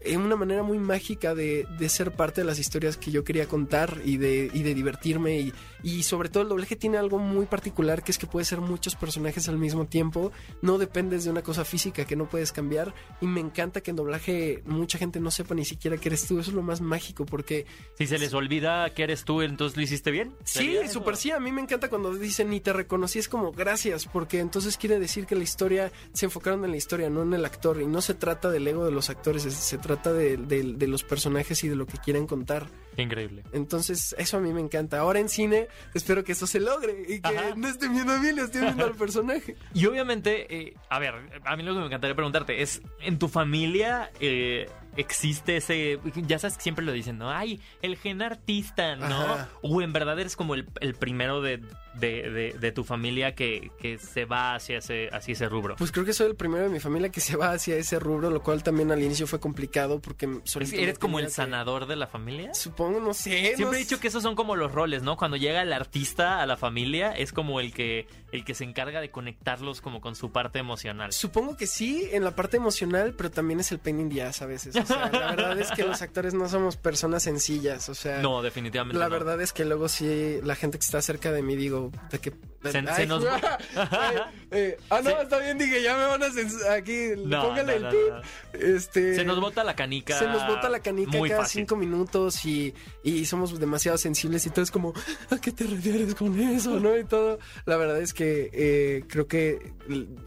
en 0.00 0.20
una 0.20 0.36
manera 0.36 0.62
muy 0.62 0.78
mágica 0.78 1.34
de, 1.34 1.66
de, 1.78 1.88
ser 1.88 2.12
parte 2.12 2.42
de 2.42 2.46
las 2.46 2.58
historias 2.58 2.96
que 2.96 3.10
yo 3.10 3.24
quería 3.24 3.46
contar 3.46 4.00
y 4.04 4.16
de, 4.16 4.50
y 4.52 4.62
de 4.62 4.74
divertirme. 4.74 5.40
Y, 5.40 5.52
y, 5.82 6.02
sobre 6.04 6.28
todo 6.28 6.44
el 6.44 6.48
doblaje 6.48 6.76
tiene 6.76 6.98
algo 6.98 7.18
muy 7.18 7.46
particular 7.46 8.02
que 8.02 8.12
es 8.12 8.18
que 8.18 8.26
puede 8.26 8.44
ser 8.44 8.60
muchos 8.60 8.94
personajes 8.94 9.48
al 9.48 9.58
mismo 9.58 9.86
tiempo, 9.86 10.32
no 10.62 10.78
dependes 10.78 11.24
de 11.24 11.30
una 11.30 11.42
cosa 11.42 11.64
física 11.64 12.04
que 12.04 12.16
no 12.16 12.28
puedes 12.28 12.52
cambiar. 12.52 12.94
Y 13.20 13.26
me 13.26 13.40
encanta 13.40 13.80
que 13.80 13.90
en 13.90 13.96
doblaje 13.96 14.62
mucha 14.66 14.98
gente 14.98 15.20
no 15.20 15.30
sepa 15.30 15.54
ni 15.54 15.64
siquiera 15.64 15.96
que 15.96 16.08
eres 16.08 16.26
tú, 16.26 16.38
eso 16.38 16.50
es 16.50 16.54
lo 16.56 16.62
más 16.62 16.80
mágico 16.80 17.26
porque... 17.26 17.66
Si 17.96 18.06
se 18.06 18.18
les 18.18 18.32
olvida 18.34 18.88
que 18.94 19.02
eres 19.02 19.24
tú, 19.24 19.42
entonces 19.42 19.76
lo 19.76 19.82
hiciste 19.82 20.10
bien. 20.10 20.34
Sí, 20.44 20.76
súper 20.88 21.16
sí, 21.16 21.32
a 21.32 21.40
mí 21.40 21.50
me 21.50 21.60
encanta 21.60 21.88
cuando 21.88 22.14
dicen 22.14 22.50
ni 22.50 22.60
te 22.60 22.72
reconocí, 22.72 23.18
es 23.18 23.28
como 23.28 23.50
gracias, 23.50 24.06
porque 24.06 24.38
entonces 24.38 24.76
quiere 24.76 25.00
decir 25.00 25.26
que 25.26 25.34
la 25.34 25.42
historia, 25.42 25.90
se 26.12 26.26
enfocaron 26.26 26.64
en 26.64 26.70
la 26.70 26.76
historia, 26.76 27.10
no 27.10 27.22
en 27.22 27.34
el 27.34 27.44
actor. 27.44 27.80
Y 27.82 27.86
no 27.86 28.00
se 28.00 28.14
trata 28.14 28.50
del 28.50 28.66
ego 28.66 28.84
de 28.84 28.92
los 28.92 29.10
actores, 29.10 29.42
se 29.42 29.78
trata 29.78 29.87
de, 29.96 30.36
de, 30.36 30.74
de, 30.74 30.86
los 30.88 31.02
personajes 31.02 31.64
y 31.64 31.68
de 31.68 31.76
lo 31.76 31.86
que 31.86 31.98
quieren 31.98 32.26
contar. 32.26 32.66
Increíble. 32.96 33.44
Entonces, 33.52 34.14
eso 34.18 34.36
a 34.36 34.40
mí 34.40 34.52
me 34.52 34.60
encanta. 34.60 34.98
Ahora 34.98 35.20
en 35.20 35.28
cine, 35.28 35.68
espero 35.94 36.24
que 36.24 36.32
eso 36.32 36.46
se 36.46 36.60
logre 36.60 37.04
y 37.08 37.20
que 37.20 37.36
Ajá. 37.36 37.54
no 37.56 37.68
estén 37.68 37.92
viendo 37.92 38.12
a 38.12 38.18
mí, 38.18 38.32
le 38.32 38.42
estén 38.42 38.62
viendo 38.62 38.84
al 38.84 38.94
personaje. 38.96 39.56
Y 39.72 39.86
obviamente, 39.86 40.54
eh, 40.54 40.74
a 40.90 40.98
ver, 40.98 41.14
a 41.44 41.56
mí 41.56 41.62
lo 41.62 41.74
que 41.74 41.80
me 41.80 41.86
encantaría 41.86 42.14
preguntarte 42.14 42.62
es, 42.62 42.82
¿en 43.00 43.18
tu 43.18 43.28
familia 43.28 44.10
eh, 44.20 44.68
existe 44.96 45.56
ese, 45.56 46.00
ya 46.26 46.38
sabes 46.38 46.56
que 46.56 46.62
siempre 46.62 46.84
lo 46.84 46.92
dicen, 46.92 47.18
¿no? 47.18 47.30
Ay, 47.30 47.60
el 47.82 47.96
gen 47.96 48.20
artista, 48.20 48.96
¿no? 48.96 49.06
Ajá. 49.06 49.48
O 49.62 49.80
en 49.80 49.92
verdad 49.92 50.18
eres 50.18 50.36
como 50.36 50.54
el, 50.54 50.68
el 50.80 50.94
primero 50.94 51.40
de, 51.40 51.62
de, 51.98 52.30
de, 52.30 52.56
de, 52.58 52.72
tu 52.72 52.84
familia 52.84 53.34
que, 53.34 53.70
que 53.80 53.98
se 53.98 54.24
va 54.24 54.54
hacia 54.54 54.78
ese, 54.78 55.08
hacia 55.12 55.32
ese 55.32 55.48
rubro. 55.48 55.76
Pues 55.76 55.92
creo 55.92 56.04
que 56.04 56.12
soy 56.12 56.28
el 56.28 56.36
primero 56.36 56.64
de 56.64 56.70
mi 56.70 56.80
familia 56.80 57.10
que 57.10 57.20
se 57.20 57.36
va 57.36 57.52
hacia 57.52 57.76
ese 57.76 57.98
rubro, 57.98 58.30
lo 58.30 58.42
cual 58.42 58.62
también 58.62 58.90
al 58.90 59.02
inicio 59.02 59.26
fue 59.26 59.40
complicado 59.40 60.00
porque... 60.00 60.28
¿Eres 60.72 60.98
como 60.98 61.18
el 61.18 61.26
que... 61.26 61.30
sanador 61.30 61.86
de 61.86 61.96
la 61.96 62.06
familia? 62.06 62.54
Supongo, 62.54 63.00
no 63.00 63.14
sé. 63.14 63.30
Siempre 63.54 63.64
no 63.64 63.74
he 63.74 63.78
dicho 63.78 64.00
que 64.00 64.08
esos 64.08 64.22
son 64.22 64.34
como 64.34 64.56
los 64.56 64.72
roles, 64.72 65.02
¿no? 65.02 65.16
Cuando 65.16 65.36
llega 65.36 65.62
el 65.62 65.72
artista 65.72 66.40
a 66.40 66.46
la 66.46 66.56
familia, 66.56 67.12
es 67.12 67.32
como 67.32 67.60
el 67.60 67.72
que, 67.72 68.06
el 68.32 68.44
que 68.44 68.54
se 68.54 68.64
encarga 68.64 69.00
de 69.00 69.10
conectarlos 69.10 69.80
como 69.80 70.00
con 70.00 70.14
su 70.14 70.32
parte 70.32 70.58
emocional. 70.58 71.12
Supongo 71.12 71.56
que 71.56 71.66
sí, 71.66 72.08
en 72.12 72.24
la 72.24 72.34
parte 72.34 72.56
emocional, 72.56 73.14
pero 73.16 73.30
también 73.30 73.60
es 73.60 73.72
el 73.72 73.78
pain 73.78 74.00
in 74.00 74.10
the 74.10 74.22
ass 74.22 74.42
a 74.42 74.46
veces. 74.46 74.76
O 74.76 74.86
sea, 74.86 75.10
la 75.10 75.30
verdad 75.30 75.58
es 75.58 75.70
que 75.72 75.84
los 75.84 76.02
actores 76.02 76.34
no 76.34 76.48
somos 76.48 76.76
personas 76.76 77.22
sencillas, 77.22 77.88
o 77.88 77.94
sea... 77.94 78.20
No, 78.22 78.42
definitivamente 78.42 78.98
La 78.98 79.06
no. 79.06 79.12
verdad 79.12 79.40
es 79.40 79.52
que 79.52 79.64
luego 79.64 79.88
sí, 79.88 80.40
la 80.42 80.54
gente 80.54 80.78
que 80.78 80.84
está 80.84 81.00
cerca 81.02 81.32
de 81.32 81.42
mí, 81.42 81.56
digo, 81.56 81.87
de 82.10 82.18
que... 82.18 82.32
Se, 82.70 82.78
ay, 82.78 82.86
se 82.96 83.06
nos... 83.06 83.24
eh, 84.50 84.76
ah, 84.90 85.00
no, 85.02 85.10
sí. 85.10 85.16
está 85.22 85.38
bien, 85.38 85.58
dije, 85.58 85.80
ya 85.80 85.96
me 85.96 86.06
van 86.06 86.22
a 86.22 86.74
aquí, 86.74 87.10
no, 87.16 87.42
póngale 87.42 87.78
no, 87.78 87.88
el 87.88 87.94
pip. 87.94 88.60
Este, 88.60 89.14
se 89.14 89.24
nos 89.24 89.40
bota 89.40 89.62
la 89.62 89.76
canica. 89.76 90.18
Se 90.18 90.26
nos 90.26 90.44
bota 90.46 90.68
la 90.68 90.80
canica 90.80 91.16
muy 91.16 91.28
cada 91.28 91.42
fácil. 91.42 91.60
cinco 91.62 91.76
minutos 91.76 92.44
y, 92.44 92.74
y 93.04 93.26
somos 93.26 93.58
demasiado 93.60 93.96
sensibles 93.96 94.44
y 94.46 94.50
todo 94.50 94.62
es 94.62 94.72
como, 94.72 94.92
¿a 95.30 95.38
qué 95.38 95.52
te 95.52 95.64
refieres 95.64 96.14
con 96.16 96.38
eso? 96.40 96.80
¿No? 96.80 96.98
Y 96.98 97.04
todo. 97.04 97.38
La 97.64 97.76
verdad 97.76 98.02
es 98.02 98.12
que 98.12 98.50
eh, 98.52 99.04
creo 99.08 99.28
que 99.28 99.72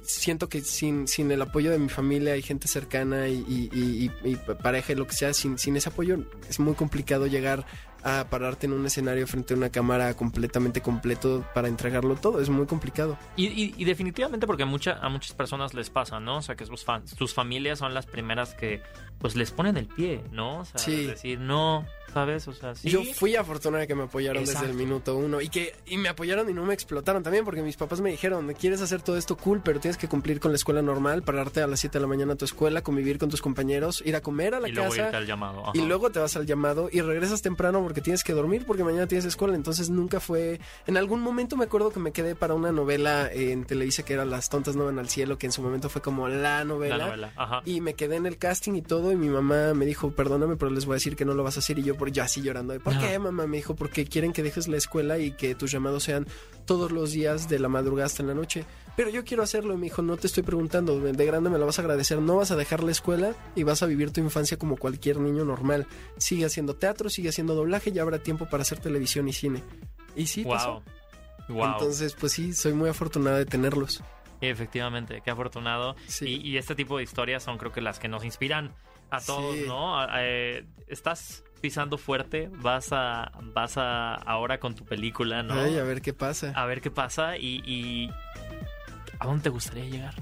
siento 0.03 0.47
que 0.47 0.61
sin, 0.61 1.07
sin 1.07 1.31
el 1.31 1.41
apoyo 1.41 1.69
de 1.69 1.79
mi 1.79 1.89
familia 1.89 2.37
y 2.37 2.41
gente 2.41 2.67
cercana 2.67 3.27
y, 3.27 3.43
y 4.23 4.35
pareja 4.61 4.93
y 4.93 4.95
lo 4.95 5.05
que 5.05 5.15
sea, 5.15 5.33
sin, 5.33 5.57
sin 5.57 5.75
ese 5.75 5.89
apoyo 5.89 6.19
es 6.49 6.59
muy 6.59 6.75
complicado 6.75 7.27
llegar 7.27 7.65
a 8.03 8.25
pararte 8.29 8.65
en 8.65 8.73
un 8.73 8.85
escenario 8.85 9.27
frente 9.27 9.53
a 9.53 9.57
una 9.57 9.69
cámara 9.69 10.13
completamente 10.13 10.81
completo 10.81 11.45
para 11.53 11.67
entregarlo 11.67 12.15
todo. 12.15 12.41
Es 12.41 12.49
muy 12.49 12.65
complicado. 12.65 13.17
Y, 13.35 13.47
y, 13.47 13.73
y 13.77 13.85
definitivamente 13.85 14.47
porque 14.47 14.65
mucha, 14.65 14.99
a 15.01 15.09
muchas 15.09 15.33
personas 15.33 15.73
les 15.73 15.89
pasa, 15.89 16.19
¿no? 16.19 16.37
O 16.37 16.41
sea, 16.41 16.55
que 16.55 16.65
sus 16.65 17.33
familias 17.33 17.79
son 17.79 17.93
las 17.93 18.05
primeras 18.05 18.53
que 18.53 18.81
pues 19.19 19.35
les 19.35 19.51
ponen 19.51 19.77
el 19.77 19.87
pie, 19.87 20.23
¿no? 20.31 20.59
O 20.59 20.65
sea, 20.65 20.79
sí. 20.79 21.05
decir, 21.05 21.39
no, 21.39 21.85
¿sabes? 22.13 22.47
O 22.47 22.53
sea, 22.53 22.75
sí. 22.75 22.89
Yo 22.89 23.03
fui 23.13 23.35
afortunada 23.35 23.87
que 23.87 23.95
me 23.95 24.03
apoyaron 24.03 24.43
Exacto. 24.43 24.67
desde 24.67 24.71
el 24.71 24.77
minuto 24.77 25.15
uno 25.15 25.41
y 25.41 25.49
que 25.49 25.73
y 25.85 25.97
me 25.97 26.09
apoyaron 26.09 26.49
y 26.49 26.53
no 26.53 26.65
me 26.65 26.73
explotaron 26.73 27.23
también 27.23 27.45
porque 27.45 27.61
mis 27.61 27.77
papás 27.77 28.01
me 28.01 28.11
dijeron, 28.11 28.53
quieres 28.53 28.81
hacer 28.81 29.01
todo 29.01 29.17
esto 29.17 29.37
cool, 29.37 29.61
pero 29.63 29.79
tienes 29.79 29.97
que 29.97 30.07
cumplir 30.07 30.39
con 30.39 30.51
la 30.51 30.55
escuela 30.55 30.81
normal, 30.81 31.23
pararte 31.23 31.61
a 31.61 31.67
las 31.67 31.79
7 31.79 31.97
de 31.97 32.01
la 32.01 32.07
mañana 32.07 32.33
a 32.33 32.35
tu 32.35 32.45
escuela, 32.45 32.81
convivir 32.81 33.17
con 33.17 33.29
tus 33.29 33.41
compañeros, 33.41 34.01
ir 34.05 34.15
a 34.15 34.21
comer 34.21 34.55
a 34.55 34.59
la 34.59 34.69
y 34.69 34.73
casa. 34.73 34.87
Luego 34.87 35.03
irte 35.05 35.17
al 35.17 35.25
llamado. 35.25 35.61
Ajá. 35.61 35.71
Y 35.73 35.81
luego 35.81 36.09
te 36.11 36.19
vas 36.19 36.35
al 36.35 36.45
llamado 36.45 36.89
y 36.91 37.01
regresas 37.01 37.41
temprano 37.41 37.81
porque 37.81 38.01
tienes 38.01 38.23
que 38.23 38.33
dormir 38.33 38.65
porque 38.65 38.83
mañana 38.83 39.07
tienes 39.07 39.25
escuela. 39.25 39.55
Entonces 39.55 39.89
nunca 39.89 40.19
fue... 40.19 40.59
En 40.87 40.97
algún 40.97 41.21
momento 41.21 41.57
me 41.57 41.65
acuerdo 41.65 41.91
que 41.91 41.99
me 41.99 42.11
quedé 42.11 42.35
para 42.35 42.53
una 42.53 42.71
novela 42.71 43.29
en 43.31 43.65
Televisa 43.65 44.03
que 44.03 44.13
era 44.13 44.25
Las 44.25 44.49
tontas 44.49 44.75
no 44.75 44.85
van 44.85 44.99
al 44.99 45.09
cielo, 45.09 45.37
que 45.37 45.45
en 45.45 45.51
su 45.51 45.61
momento 45.61 45.89
fue 45.89 46.01
como 46.01 46.27
la 46.27 46.63
novela. 46.63 46.97
La 46.97 47.05
novela. 47.05 47.33
Ajá. 47.35 47.61
Y 47.65 47.81
me 47.81 47.93
quedé 47.93 48.15
en 48.15 48.25
el 48.25 48.37
casting 48.37 48.73
y 48.73 48.81
todo 48.81 49.11
y 49.11 49.15
mi 49.15 49.29
mamá 49.29 49.73
me 49.73 49.85
dijo, 49.85 50.11
perdóname, 50.11 50.55
pero 50.55 50.71
les 50.71 50.85
voy 50.85 50.93
a 50.93 50.95
decir 50.95 51.15
que 51.15 51.25
no 51.25 51.33
lo 51.33 51.43
vas 51.43 51.57
a 51.57 51.59
hacer. 51.59 51.79
Y 51.79 51.83
yo 51.83 51.95
por 52.01 52.11
ya 52.11 52.23
así 52.23 52.41
llorando. 52.41 52.79
¿Por 52.79 52.97
qué, 52.97 53.19
mamá? 53.19 53.45
Me 53.45 53.57
dijo, 53.57 53.75
porque 53.75 54.05
quieren 54.05 54.33
que 54.33 54.41
dejes 54.41 54.67
la 54.67 54.75
escuela 54.75 55.19
y 55.19 55.33
que 55.33 55.53
tus 55.53 55.71
llamados 55.71 56.01
sean 56.01 56.25
todos 56.65 56.91
los 56.91 57.11
días 57.11 57.47
de 57.47 57.59
la 57.59 57.69
madrugada 57.69 58.07
hasta 58.07 58.23
en 58.23 58.29
la 58.29 58.33
noche. 58.33 58.65
Pero 58.95 59.11
yo 59.11 59.23
quiero 59.23 59.43
hacerlo. 59.43 59.77
Me 59.77 59.83
dijo, 59.83 60.01
no 60.01 60.17
te 60.17 60.25
estoy 60.25 60.41
preguntando. 60.41 60.99
De 60.99 61.25
grande 61.27 61.51
me 61.51 61.59
lo 61.59 61.67
vas 61.67 61.77
a 61.77 61.83
agradecer. 61.83 62.17
No 62.17 62.37
vas 62.37 62.49
a 62.49 62.55
dejar 62.55 62.81
la 62.81 62.89
escuela 62.89 63.35
y 63.53 63.61
vas 63.61 63.83
a 63.83 63.85
vivir 63.85 64.09
tu 64.09 64.19
infancia 64.19 64.57
como 64.57 64.77
cualquier 64.77 65.19
niño 65.19 65.45
normal. 65.45 65.85
Sigue 66.17 66.43
haciendo 66.43 66.75
teatro, 66.75 67.07
sigue 67.07 67.29
haciendo 67.29 67.53
doblaje 67.53 67.91
y 67.91 67.99
habrá 67.99 68.17
tiempo 68.17 68.49
para 68.49 68.63
hacer 68.63 68.79
televisión 68.79 69.27
y 69.27 69.33
cine. 69.33 69.61
Y 70.15 70.25
sí, 70.25 70.43
wow. 70.43 70.53
pasó. 70.53 70.83
Wow. 71.49 71.65
Entonces, 71.73 72.15
pues 72.19 72.31
sí, 72.31 72.51
soy 72.53 72.73
muy 72.73 72.89
afortunada 72.89 73.37
de 73.37 73.45
tenerlos. 73.45 74.01
Efectivamente, 74.41 75.21
qué 75.23 75.29
afortunado. 75.29 75.95
Sí. 76.07 76.25
Y, 76.25 76.49
y, 76.49 76.57
este 76.57 76.73
tipo 76.73 76.97
de 76.97 77.03
historias 77.03 77.43
son 77.43 77.59
creo 77.59 77.71
que 77.71 77.81
las 77.81 77.99
que 77.99 78.07
nos 78.07 78.25
inspiran 78.25 78.71
a 79.11 79.19
todos, 79.21 79.55
Sí. 79.55 79.65
¿no? 79.67 80.03
Eh, 80.17 80.65
estás 80.87 81.43
pisando 81.61 81.97
fuerte, 81.97 82.49
vas 82.51 82.87
a, 82.91 83.31
vas 83.53 83.77
a 83.77 84.15
ahora 84.15 84.59
con 84.59 84.73
tu 84.73 84.83
película, 84.85 85.43
¿no? 85.43 85.53
Ay, 85.53 85.77
a 85.77 85.83
ver 85.83 86.01
qué 86.01 86.13
pasa. 86.13 86.51
A 86.55 86.65
ver 86.65 86.81
qué 86.81 86.89
pasa 86.89 87.37
y, 87.37 87.61
y 87.65 88.09
¿a 89.19 89.27
dónde 89.27 89.43
te 89.43 89.49
gustaría 89.49 89.85
llegar? 89.85 90.15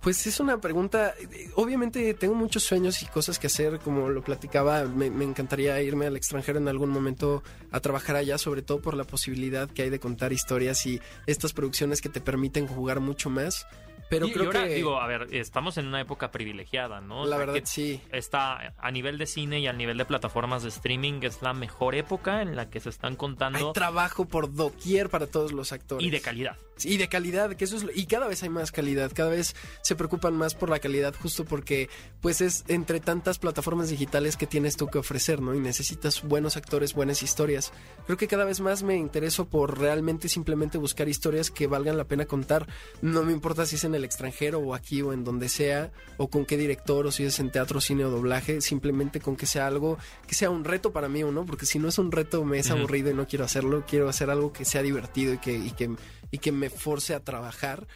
Pues 0.00 0.26
es 0.26 0.38
una 0.38 0.60
pregunta, 0.60 1.14
obviamente 1.56 2.14
tengo 2.14 2.34
muchos 2.34 2.62
sueños 2.62 3.02
y 3.02 3.06
cosas 3.06 3.38
que 3.38 3.48
hacer, 3.48 3.80
como 3.80 4.08
lo 4.10 4.22
platicaba, 4.22 4.84
me, 4.84 5.10
me, 5.10 5.24
encantaría 5.24 5.80
irme 5.82 6.06
al 6.06 6.16
extranjero 6.16 6.58
en 6.58 6.68
algún 6.68 6.90
momento 6.90 7.42
a 7.72 7.80
trabajar 7.80 8.14
allá, 8.14 8.38
sobre 8.38 8.62
todo 8.62 8.80
por 8.80 8.94
la 8.94 9.04
posibilidad 9.04 9.68
que 9.68 9.82
hay 9.82 9.90
de 9.90 9.98
contar 9.98 10.32
historias 10.32 10.86
y 10.86 11.00
estas 11.26 11.52
producciones 11.52 12.00
que 12.00 12.08
te 12.08 12.20
permiten 12.20 12.68
jugar 12.68 13.00
mucho 13.00 13.28
más. 13.28 13.66
Pero 14.10 14.26
y, 14.26 14.32
creo 14.32 14.44
y 14.44 14.46
ahora, 14.46 14.66
que 14.68 14.74
digo, 14.74 15.00
a 15.00 15.06
ver, 15.06 15.28
estamos 15.32 15.76
en 15.78 15.86
una 15.86 16.00
época 16.00 16.30
privilegiada, 16.30 17.00
¿no? 17.00 17.22
O 17.22 17.26
la 17.26 17.36
sea, 17.36 17.46
verdad 17.46 17.62
sí. 17.64 18.00
Está 18.12 18.74
a 18.78 18.90
nivel 18.90 19.18
de 19.18 19.26
cine 19.26 19.60
y 19.60 19.66
a 19.66 19.72
nivel 19.72 19.98
de 19.98 20.04
plataformas 20.04 20.62
de 20.62 20.70
streaming 20.70 21.20
es 21.22 21.42
la 21.42 21.52
mejor 21.52 21.94
época 21.94 22.42
en 22.42 22.56
la 22.56 22.70
que 22.70 22.80
se 22.80 22.88
están 22.88 23.16
contando 23.16 23.58
Hay 23.58 23.72
trabajo 23.72 24.24
por 24.26 24.52
doquier 24.54 25.10
para 25.10 25.26
todos 25.26 25.52
los 25.52 25.72
actores. 25.72 26.06
y 26.06 26.10
de 26.10 26.20
calidad. 26.20 26.56
y 26.82 26.96
de 26.96 27.08
calidad, 27.08 27.54
que 27.56 27.64
eso 27.64 27.76
es 27.76 27.86
y 27.94 28.06
cada 28.06 28.28
vez 28.28 28.42
hay 28.42 28.48
más 28.48 28.72
calidad, 28.72 29.10
cada 29.14 29.30
vez 29.30 29.54
se 29.82 29.96
preocupan 29.96 30.34
más 30.36 30.54
por 30.54 30.70
la 30.70 30.78
calidad 30.78 31.14
justo 31.20 31.44
porque 31.44 31.88
pues 32.20 32.40
es 32.40 32.64
entre 32.68 33.00
tantas 33.00 33.38
plataformas 33.38 33.90
digitales 33.90 34.36
que 34.36 34.46
tienes 34.46 34.76
tú 34.76 34.86
que 34.88 34.98
ofrecer, 34.98 35.40
¿no? 35.42 35.54
Y 35.54 35.60
necesitas 35.60 36.22
buenos 36.22 36.56
actores, 36.56 36.94
buenas 36.94 37.22
historias. 37.22 37.72
Creo 38.06 38.16
que 38.16 38.28
cada 38.28 38.44
vez 38.44 38.60
más 38.60 38.82
me 38.82 38.96
intereso 38.96 39.46
por 39.48 39.78
realmente 39.78 40.28
simplemente 40.28 40.78
buscar 40.78 41.08
historias 41.08 41.50
que 41.50 41.66
valgan 41.66 41.96
la 41.96 42.04
pena 42.04 42.26
contar. 42.26 42.66
No 43.02 43.22
me 43.22 43.32
importa 43.32 43.66
si 43.66 43.76
es 43.76 43.84
en 43.84 43.94
el 43.98 44.04
extranjero 44.04 44.58
o 44.60 44.74
aquí 44.74 45.02
o 45.02 45.12
en 45.12 45.24
donde 45.24 45.48
sea 45.48 45.92
o 46.16 46.28
con 46.28 46.46
qué 46.46 46.56
director 46.56 47.06
o 47.06 47.12
si 47.12 47.24
es 47.24 47.38
en 47.38 47.50
teatro, 47.50 47.80
cine 47.80 48.04
o 48.04 48.10
doblaje, 48.10 48.60
simplemente 48.60 49.20
con 49.20 49.36
que 49.36 49.46
sea 49.46 49.66
algo 49.66 49.98
que 50.26 50.34
sea 50.34 50.50
un 50.50 50.64
reto 50.64 50.92
para 50.92 51.08
mí 51.08 51.22
o 51.22 51.30
no, 51.30 51.44
porque 51.44 51.66
si 51.66 51.78
no 51.78 51.88
es 51.88 51.98
un 51.98 52.10
reto 52.10 52.44
me 52.44 52.58
es 52.58 52.70
aburrido 52.70 53.10
y 53.10 53.14
no 53.14 53.26
quiero 53.26 53.44
hacerlo, 53.44 53.84
quiero 53.86 54.08
hacer 54.08 54.30
algo 54.30 54.52
que 54.52 54.64
sea 54.64 54.82
divertido 54.82 55.34
y 55.34 55.38
que 55.38 55.54
y 55.56 55.70
que 55.72 55.90
y 56.30 56.38
que 56.38 56.52
me 56.52 56.70
force 56.70 57.14
a 57.14 57.20
trabajar 57.20 57.86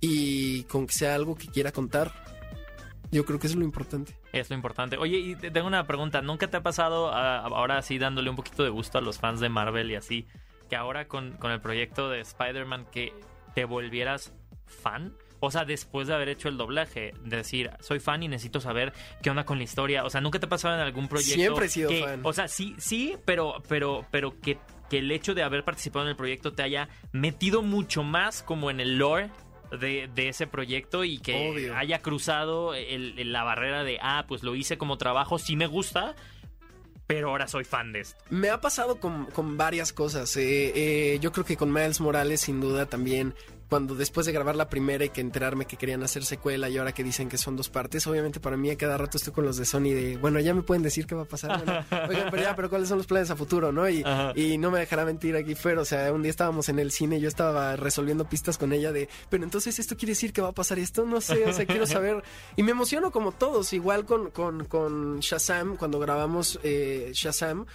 y 0.00 0.64
con 0.64 0.86
que 0.86 0.92
sea 0.92 1.14
algo 1.14 1.34
que 1.34 1.48
quiera 1.48 1.72
contar. 1.72 2.12
Yo 3.10 3.24
creo 3.24 3.38
que 3.38 3.46
eso 3.46 3.54
es 3.54 3.58
lo 3.60 3.64
importante. 3.64 4.18
Es 4.32 4.50
lo 4.50 4.56
importante. 4.56 4.96
Oye, 4.96 5.18
y 5.18 5.36
te 5.36 5.50
tengo 5.50 5.66
una 5.66 5.86
pregunta. 5.86 6.22
¿Nunca 6.22 6.48
te 6.48 6.56
ha 6.56 6.62
pasado, 6.62 7.10
ah, 7.12 7.38
ahora 7.38 7.80
sí 7.82 7.98
dándole 7.98 8.30
un 8.30 8.36
poquito 8.36 8.64
de 8.64 8.70
gusto 8.70 8.98
a 8.98 9.00
los 9.00 9.18
fans 9.18 9.40
de 9.40 9.48
Marvel 9.48 9.90
y 9.90 9.94
así, 9.94 10.26
que 10.68 10.76
ahora 10.76 11.06
con, 11.06 11.32
con 11.36 11.52
el 11.52 11.60
proyecto 11.60 12.10
de 12.10 12.20
Spider-Man 12.20 12.86
que 12.90 13.14
te 13.54 13.64
volvieras 13.64 14.32
fan? 14.66 15.14
O 15.40 15.50
sea, 15.50 15.64
después 15.64 16.08
de 16.08 16.14
haber 16.14 16.28
hecho 16.30 16.48
el 16.48 16.56
doblaje, 16.56 17.12
decir, 17.24 17.70
soy 17.80 18.00
fan 18.00 18.22
y 18.22 18.28
necesito 18.28 18.60
saber 18.60 18.92
qué 19.22 19.30
onda 19.30 19.44
con 19.44 19.58
la 19.58 19.64
historia. 19.64 20.04
O 20.04 20.10
sea, 20.10 20.20
¿nunca 20.20 20.38
te 20.38 20.46
ha 20.46 20.48
pasado 20.48 20.74
en 20.74 20.80
algún 20.80 21.08
proyecto? 21.08 21.34
Siempre 21.34 21.66
he 21.66 21.68
sido 21.68 21.90
que- 21.90 22.00
fan. 22.02 22.20
O 22.22 22.32
sea, 22.32 22.48
sí, 22.48 22.74
sí, 22.78 23.16
pero, 23.24 23.62
pero, 23.68 24.06
pero 24.10 24.40
que, 24.40 24.58
que 24.88 24.98
el 24.98 25.10
hecho 25.10 25.34
de 25.34 25.42
haber 25.42 25.62
participado 25.64 26.04
en 26.06 26.10
el 26.10 26.16
proyecto 26.16 26.52
te 26.52 26.62
haya 26.62 26.88
metido 27.12 27.62
mucho 27.62 28.02
más 28.02 28.42
como 28.42 28.70
en 28.70 28.80
el 28.80 28.96
lore 28.98 29.30
de, 29.80 30.08
de 30.14 30.28
ese 30.28 30.46
proyecto 30.46 31.02
y 31.04 31.18
que 31.18 31.50
Obvio. 31.50 31.76
haya 31.76 31.98
cruzado 32.00 32.72
el- 32.74 33.18
el- 33.18 33.32
la 33.32 33.42
barrera 33.42 33.82
de, 33.84 33.98
ah, 34.00 34.24
pues 34.28 34.42
lo 34.42 34.54
hice 34.54 34.78
como 34.78 34.96
trabajo, 34.96 35.38
sí 35.38 35.56
me 35.56 35.66
gusta, 35.66 36.14
pero 37.06 37.30
ahora 37.30 37.46
soy 37.46 37.64
fan 37.64 37.92
de 37.92 38.00
esto. 38.00 38.16
Me 38.30 38.48
ha 38.50 38.60
pasado 38.60 38.98
con, 39.00 39.26
con 39.26 39.56
varias 39.56 39.92
cosas. 39.92 40.36
eh, 40.36 40.72
eh, 41.14 41.18
yo 41.20 41.30
creo 41.32 41.44
que 41.44 41.56
con 41.56 41.72
Miles 41.72 42.00
Morales, 42.00 42.40
sin 42.40 42.60
duda, 42.60 42.86
también 42.86 43.34
cuando 43.68 43.94
después 43.94 44.26
de 44.26 44.32
grabar 44.32 44.56
la 44.56 44.68
primera 44.68 45.04
y 45.04 45.08
que 45.10 45.20
enterarme 45.20 45.66
que 45.66 45.76
querían 45.76 46.02
hacer 46.02 46.24
secuela 46.24 46.68
y 46.68 46.78
ahora 46.78 46.92
que 46.92 47.02
dicen 47.02 47.28
que 47.28 47.38
son 47.38 47.56
dos 47.56 47.68
partes, 47.68 48.06
obviamente 48.06 48.40
para 48.40 48.56
mí 48.56 48.70
a 48.70 48.76
cada 48.76 48.96
rato 48.96 49.16
estoy 49.16 49.32
con 49.32 49.44
los 49.44 49.56
de 49.56 49.64
Sony 49.64 49.90
de, 49.94 50.18
bueno, 50.18 50.40
ya 50.40 50.54
me 50.54 50.62
pueden 50.62 50.82
decir 50.82 51.06
qué 51.06 51.14
va 51.14 51.22
a 51.22 51.26
pasar. 51.26 51.64
Bueno, 51.64 51.84
oigan, 52.08 52.28
pero 52.30 52.42
ya, 52.42 52.56
pero 52.56 52.70
¿cuáles 52.70 52.88
son 52.88 52.98
los 52.98 53.06
planes 53.06 53.30
a 53.30 53.36
futuro, 53.36 53.72
no? 53.72 53.88
Y, 53.88 54.04
y 54.34 54.58
no 54.58 54.70
me 54.70 54.78
dejará 54.78 55.04
mentir 55.04 55.36
aquí 55.36 55.54
fuera, 55.54 55.80
o 55.80 55.84
sea, 55.84 56.12
un 56.12 56.22
día 56.22 56.30
estábamos 56.30 56.68
en 56.68 56.78
el 56.78 56.90
cine 56.90 57.18
y 57.18 57.20
yo 57.20 57.28
estaba 57.28 57.76
resolviendo 57.76 58.28
pistas 58.28 58.58
con 58.58 58.72
ella 58.72 58.92
de, 58.92 59.08
pero 59.28 59.44
entonces 59.44 59.78
esto 59.78 59.96
quiere 59.96 60.12
decir 60.12 60.32
que 60.32 60.40
va 60.40 60.48
a 60.48 60.52
pasar 60.52 60.78
esto, 60.78 61.04
no 61.04 61.20
sé, 61.20 61.44
o 61.44 61.52
sea, 61.52 61.66
quiero 61.66 61.86
saber. 61.86 62.22
Y 62.56 62.62
me 62.62 62.72
emociono 62.72 63.10
como 63.10 63.32
todos, 63.32 63.72
igual 63.72 64.04
con, 64.04 64.30
con, 64.30 64.64
con 64.64 65.20
Shazam, 65.20 65.76
cuando 65.76 65.98
grabamos 65.98 66.58
eh, 66.62 67.10
Shazam. 67.12 67.66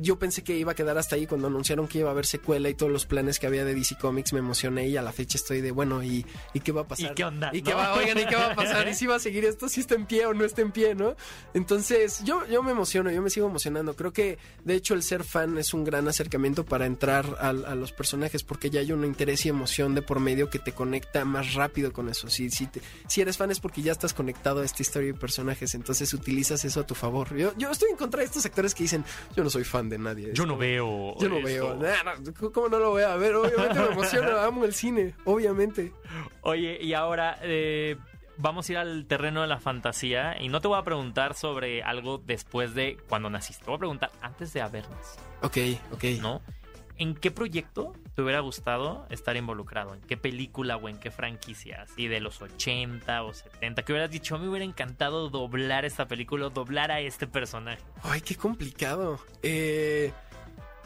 Yo 0.00 0.18
pensé 0.18 0.42
que 0.42 0.56
iba 0.56 0.72
a 0.72 0.74
quedar 0.74 0.98
hasta 0.98 1.16
ahí 1.16 1.26
cuando 1.26 1.48
anunciaron 1.48 1.88
que 1.88 1.98
iba 1.98 2.08
a 2.08 2.12
haber 2.12 2.26
secuela 2.26 2.68
y 2.68 2.74
todos 2.74 2.90
los 2.92 3.06
planes 3.06 3.38
que 3.38 3.46
había 3.46 3.64
de 3.64 3.74
DC 3.74 3.96
Comics 4.00 4.32
me 4.32 4.38
emocioné 4.38 4.88
y 4.88 4.96
a 4.96 5.02
la 5.02 5.12
fecha 5.12 5.36
estoy 5.38 5.60
de 5.60 5.70
bueno 5.70 6.02
y, 6.02 6.24
y 6.54 6.60
qué 6.60 6.72
va 6.72 6.82
a 6.82 6.88
pasar 6.88 7.12
¿Y 7.12 7.14
qué 7.14 7.24
onda, 7.24 7.50
y 7.52 7.58
no? 7.62 7.64
qué 7.68 7.74
va 7.74 7.94
oigan 7.94 8.18
y 8.18 8.26
qué 8.26 8.36
va 8.36 8.52
a 8.52 8.54
pasar 8.54 8.88
y 8.88 8.94
si 8.94 9.06
va 9.06 9.16
a 9.16 9.18
seguir 9.18 9.44
esto 9.44 9.68
si 9.68 9.80
está 9.80 9.94
en 9.94 10.06
pie 10.06 10.26
o 10.26 10.34
no 10.34 10.44
está 10.44 10.62
en 10.62 10.72
pie 10.72 10.94
no 10.94 11.16
entonces 11.54 12.22
yo 12.24 12.46
yo 12.46 12.62
me 12.62 12.70
emociono 12.72 13.10
yo 13.10 13.22
me 13.22 13.30
sigo 13.30 13.46
emocionando. 13.48 13.94
Creo 13.96 14.12
que 14.12 14.38
de 14.64 14.74
hecho 14.74 14.94
el 14.94 15.02
ser 15.02 15.24
fan 15.24 15.58
es 15.58 15.74
un 15.74 15.84
gran 15.84 16.06
acercamiento 16.08 16.64
para 16.64 16.86
entrar 16.86 17.36
al- 17.40 17.64
a, 17.64 17.74
los 17.74 17.92
personajes 17.92 18.42
porque 18.42 18.70
ya 18.70 18.80
hay 18.80 18.92
un 18.92 19.04
interés 19.04 19.44
y 19.46 19.48
emoción 19.48 19.94
de 19.94 20.02
por 20.02 20.20
medio 20.20 20.50
que 20.50 20.58
te 20.58 20.72
conecta 20.72 21.24
más 21.24 21.54
rápido 21.54 21.92
con 21.92 22.08
eso. 22.08 22.28
Si 22.28 22.50
si, 22.50 22.66
te- 22.66 22.80
si 23.08 23.20
eres 23.20 23.36
fan 23.36 23.50
es 23.50 23.60
porque 23.60 23.82
ya 23.82 23.92
estás 23.92 24.12
conectado 24.14 24.60
a 24.60 24.64
esta 24.64 24.82
historia 24.82 25.10
y 25.10 25.12
personajes 25.14 25.74
entonces 25.74 26.12
utilizas 26.14 26.64
eso 26.64 26.80
a 26.80 26.86
tu 26.86 26.94
favor. 26.94 27.34
Yo, 27.36 27.52
yo 27.56 27.70
estoy 27.70 27.90
en 27.90 27.96
contra 27.96 28.20
de 28.20 28.26
estos 28.26 28.44
actores 28.46 28.74
que 28.74 28.84
dicen 28.84 29.04
yo 29.36 29.42
no 29.42 29.50
soy 29.50 29.64
fan 29.64 29.87
de 29.88 29.98
nadie 29.98 30.30
Yo 30.34 30.46
no 30.46 30.56
veo. 30.56 31.14
yo 31.20 31.28
no 31.28 31.36
esto. 31.38 31.46
veo 31.46 31.76
Nah, 31.76 32.50
¿Cómo 32.52 32.68
no 32.68 32.78
lo 32.78 32.90
voy 32.90 33.02
a 33.02 33.16
ver? 33.16 33.34
Obviamente 33.34 33.78
me 33.78 33.86
emociona, 33.86 34.44
amo 34.46 34.64
el 34.64 34.74
cine, 34.74 35.14
obviamente. 35.24 35.92
Oye, 36.42 36.78
y 36.80 36.92
ahora 36.94 37.38
eh, 37.42 37.96
vamos 38.36 38.68
a 38.68 38.72
ir 38.72 38.78
al 38.78 39.06
terreno 39.06 39.42
de 39.42 39.46
la 39.48 39.58
fantasía. 39.60 40.36
Y 40.40 40.48
no 40.48 40.60
te 40.60 40.68
voy 40.68 40.78
a 40.78 40.82
preguntar 40.84 41.34
sobre 41.34 41.82
algo 41.82 42.18
después 42.18 42.74
de 42.74 42.96
cuando 43.08 43.30
naciste. 43.30 43.64
Te 43.64 43.70
voy 43.70 43.76
a 43.76 43.78
preguntar 43.80 44.10
antes 44.20 44.52
de 44.52 44.60
haber 44.62 44.84
nacido, 44.90 45.22
Ok, 45.42 45.56
ok. 45.92 46.04
¿no? 46.20 46.40
¿En 46.98 47.14
qué 47.14 47.30
proyecto 47.30 47.92
te 48.14 48.22
hubiera 48.22 48.40
gustado 48.40 49.06
estar 49.08 49.36
involucrado? 49.36 49.94
¿En 49.94 50.00
qué 50.00 50.16
película 50.16 50.76
o 50.76 50.88
en 50.88 50.98
qué 50.98 51.12
franquicia? 51.12 51.82
¿Así 51.82 52.08
de 52.08 52.20
los 52.20 52.42
80 52.42 53.22
o 53.22 53.32
70? 53.32 53.84
Que 53.84 53.92
hubieras 53.92 54.10
dicho, 54.10 54.36
me 54.36 54.48
hubiera 54.48 54.64
encantado 54.64 55.30
doblar 55.30 55.84
esta 55.84 56.08
película 56.08 56.46
o 56.46 56.50
doblar 56.50 56.90
a 56.90 57.00
este 57.00 57.28
personaje. 57.28 57.82
Ay, 58.02 58.20
qué 58.20 58.34
complicado. 58.34 59.20
Eh, 59.42 60.12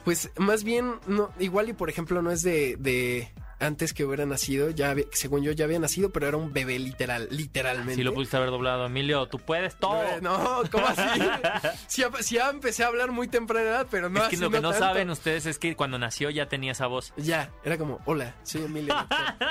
pues 0.04 0.30
más 0.36 0.64
bien, 0.64 0.96
no, 1.06 1.30
igual 1.38 1.70
y 1.70 1.72
por 1.72 1.88
ejemplo 1.88 2.20
no 2.20 2.30
es 2.30 2.42
de, 2.42 2.76
de 2.78 3.32
antes 3.62 3.92
que 3.94 4.04
hubiera 4.04 4.26
nacido, 4.26 4.70
ya 4.70 4.90
había- 4.90 5.06
según 5.12 5.42
yo 5.42 5.52
ya 5.52 5.64
había 5.64 5.78
nacido, 5.78 6.10
pero 6.10 6.28
era 6.28 6.36
un 6.36 6.52
bebé 6.52 6.78
literal, 6.78 7.28
literalmente. 7.30 7.94
Si 7.94 8.02
lo 8.02 8.12
pudiste 8.14 8.36
haber 8.36 8.50
doblado, 8.50 8.86
Emilio, 8.86 9.26
tú 9.26 9.38
puedes 9.38 9.76
todo. 9.76 10.02
No, 10.20 10.62
¿cómo 10.70 10.86
así? 10.86 11.02
sí, 11.86 12.02
ya- 12.02 12.22
sí 12.22 12.38
empecé 12.38 12.84
a 12.84 12.88
hablar 12.88 13.10
muy 13.12 13.28
temprana 13.28 13.68
edad, 13.70 13.86
pero 13.90 14.08
no 14.08 14.20
es 14.22 14.28
que 14.28 14.36
así, 14.36 14.44
lo 14.44 14.50
que 14.50 14.60
no 14.60 14.70
tanto. 14.70 14.84
saben 14.86 15.10
ustedes 15.10 15.46
es 15.46 15.58
que 15.58 15.76
cuando 15.76 15.98
nació 15.98 16.30
ya 16.30 16.48
tenía 16.48 16.72
esa 16.72 16.86
voz. 16.86 17.12
Ya, 17.16 17.50
era 17.64 17.78
como, 17.78 18.00
hola, 18.04 18.34
soy 18.42 18.64
Emilio. 18.64 18.94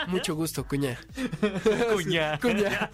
Mucho 0.08 0.36
gusto, 0.36 0.66
cuña. 0.68 1.00
Cuña. 1.94 2.38
Cuña. 2.42 2.90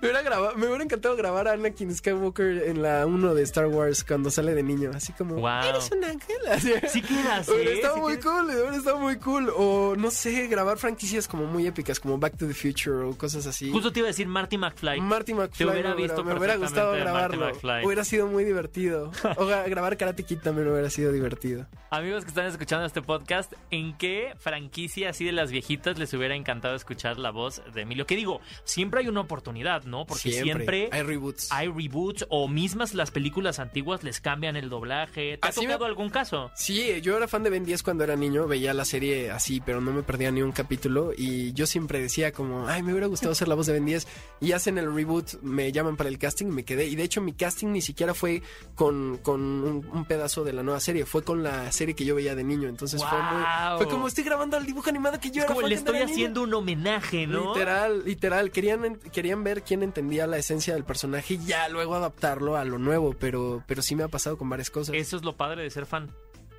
me, 0.00 0.08
hubiera 0.08 0.22
grabado- 0.22 0.54
me 0.56 0.66
hubiera 0.66 0.84
encantado 0.84 1.16
grabar 1.16 1.48
a 1.48 1.52
Anakin 1.52 1.94
Skywalker 1.94 2.64
en 2.68 2.82
la 2.82 3.06
1 3.06 3.34
de 3.34 3.42
Star 3.42 3.66
Wars 3.66 4.04
cuando 4.04 4.30
sale 4.30 4.54
de 4.54 4.62
niño. 4.62 4.90
Así 4.94 5.12
como, 5.12 5.36
Wow. 5.36 5.62
eres 5.68 5.90
un 5.90 6.04
ángel. 6.04 6.36
Así. 6.50 6.72
Sí 6.88 7.02
quieras, 7.02 7.48
Hubiera 7.48 7.70
¿eh? 7.70 7.74
estado 7.74 7.96
muy 7.98 8.18
cool, 8.18 8.44
hubiera 8.46 8.76
estado 8.76 8.98
muy 8.98 9.16
cool. 9.16 9.52
O 9.56 9.94
no 9.96 10.10
sé, 10.12 10.46
grabar 10.46 10.78
franquicias 10.78 11.26
como 11.26 11.46
muy 11.46 11.66
épicas, 11.66 11.98
como 11.98 12.18
Back 12.18 12.36
to 12.36 12.46
the 12.46 12.54
Future 12.54 13.04
o 13.04 13.18
cosas 13.18 13.46
así. 13.46 13.70
Justo 13.72 13.92
te 13.92 13.98
iba 13.98 14.06
a 14.06 14.10
decir 14.12 14.28
Marty 14.28 14.56
McFly. 14.58 15.00
Marty 15.00 15.34
McFly. 15.34 15.58
Te 15.58 15.66
hubiera 15.72 15.94
me 15.94 16.02
visto 16.02 16.22
me 16.24 16.34
hubiera 16.34 16.56
gustado 16.56 16.92
grabarlo. 16.92 17.50
Hubiera 17.84 18.04
sido 18.04 18.26
muy 18.28 18.44
divertido. 18.44 19.10
O 19.36 19.46
gra- 19.46 19.68
grabar 19.68 19.96
Karate 19.96 20.24
Kid 20.24 20.38
también 20.38 20.68
hubiera 20.68 20.90
sido 20.90 21.10
divertido. 21.10 21.66
Amigos 21.90 22.22
que 22.24 22.28
están 22.28 22.46
escuchando 22.46 22.86
este 22.86 23.02
podcast, 23.02 23.52
¿en 23.70 23.96
qué 23.98 24.32
franquicia 24.38 25.10
así 25.10 25.24
de 25.24 25.32
las 25.32 25.50
viejitas 25.50 25.98
les 25.98 26.12
hubiera 26.14 26.34
encantado 26.34 26.74
escuchar 26.74 27.18
la 27.18 27.30
voz 27.30 27.62
de 27.74 27.82
Emilio? 27.82 28.06
Que 28.06 28.16
digo, 28.16 28.40
siempre 28.64 29.00
hay 29.00 29.08
una 29.08 29.20
oportunidad, 29.20 29.84
¿no? 29.84 30.06
Porque 30.06 30.32
siempre, 30.32 30.88
hay 30.92 31.02
reboots. 31.02 31.50
hay 31.50 31.68
reboots 31.68 32.26
o 32.30 32.48
mismas 32.48 32.94
las 32.94 33.10
películas 33.10 33.58
antiguas 33.58 34.02
les 34.04 34.20
cambian 34.20 34.56
el 34.56 34.68
doblaje. 34.70 35.38
¿Te 35.38 35.48
ha 35.48 35.50
me- 35.50 35.54
tocado 35.66 35.84
algún 35.86 36.08
caso? 36.10 36.50
Sí, 36.54 37.00
yo 37.02 37.16
era 37.16 37.28
fan 37.28 37.42
de 37.42 37.50
Ben 37.50 37.64
10 37.64 37.82
cuando 37.82 38.04
era 38.04 38.16
niño, 38.16 38.46
veía 38.46 38.72
la 38.74 38.84
serie 38.84 39.30
así, 39.30 39.60
pero 39.64 39.80
no 39.80 39.92
me 39.92 40.01
perdía 40.02 40.30
ni 40.30 40.42
un 40.42 40.52
capítulo 40.52 41.12
y 41.16 41.52
yo 41.52 41.66
siempre 41.66 42.00
decía 42.00 42.32
como, 42.32 42.66
ay, 42.68 42.82
me 42.82 42.92
hubiera 42.92 43.06
gustado 43.06 43.34
ser 43.34 43.48
la 43.48 43.54
voz 43.54 43.66
de 43.66 43.72
Ben 43.74 43.86
10 43.86 44.06
y 44.40 44.52
hacen 44.52 44.78
el 44.78 44.94
reboot, 44.94 45.40
me 45.42 45.70
llaman 45.72 45.96
para 45.96 46.08
el 46.08 46.18
casting 46.18 46.46
y 46.46 46.50
me 46.50 46.64
quedé. 46.64 46.86
Y 46.86 46.96
de 46.96 47.02
hecho 47.02 47.20
mi 47.20 47.32
casting 47.32 47.68
ni 47.68 47.80
siquiera 47.82 48.14
fue 48.14 48.42
con, 48.74 49.18
con 49.18 49.40
un, 49.40 49.88
un 49.92 50.04
pedazo 50.04 50.44
de 50.44 50.52
la 50.52 50.62
nueva 50.62 50.80
serie, 50.80 51.06
fue 51.06 51.22
con 51.24 51.42
la 51.42 51.70
serie 51.72 51.94
que 51.94 52.04
yo 52.04 52.14
veía 52.14 52.34
de 52.34 52.44
niño, 52.44 52.68
entonces 52.68 53.02
fue 53.04 53.22
muy... 53.22 53.42
Fue 53.78 53.88
como 53.88 54.06
estoy 54.08 54.24
grabando 54.24 54.56
el 54.56 54.66
dibujo 54.66 54.88
animado 54.90 55.18
que 55.20 55.30
yo 55.30 55.40
Es 55.42 55.44
era 55.46 55.54
como 55.54 55.66
le 55.66 55.74
estoy 55.74 55.96
era 55.96 56.04
niño". 56.04 56.14
haciendo 56.14 56.42
un 56.42 56.54
homenaje, 56.54 57.26
¿no? 57.26 57.52
Literal, 57.54 58.04
literal. 58.04 58.50
Querían, 58.50 58.96
querían 58.96 59.44
ver 59.44 59.62
quién 59.62 59.82
entendía 59.82 60.26
la 60.26 60.36
esencia 60.38 60.74
del 60.74 60.84
personaje 60.84 61.34
y 61.34 61.44
ya 61.46 61.68
luego 61.68 61.94
adaptarlo 61.94 62.56
a 62.56 62.64
lo 62.64 62.78
nuevo, 62.78 63.14
pero, 63.18 63.62
pero 63.66 63.82
sí 63.82 63.94
me 63.94 64.02
ha 64.02 64.08
pasado 64.08 64.36
con 64.36 64.48
varias 64.48 64.70
cosas. 64.70 64.94
Eso 64.94 65.16
es 65.16 65.22
lo 65.24 65.36
padre 65.36 65.62
de 65.62 65.70
ser 65.70 65.86
fan. 65.86 66.10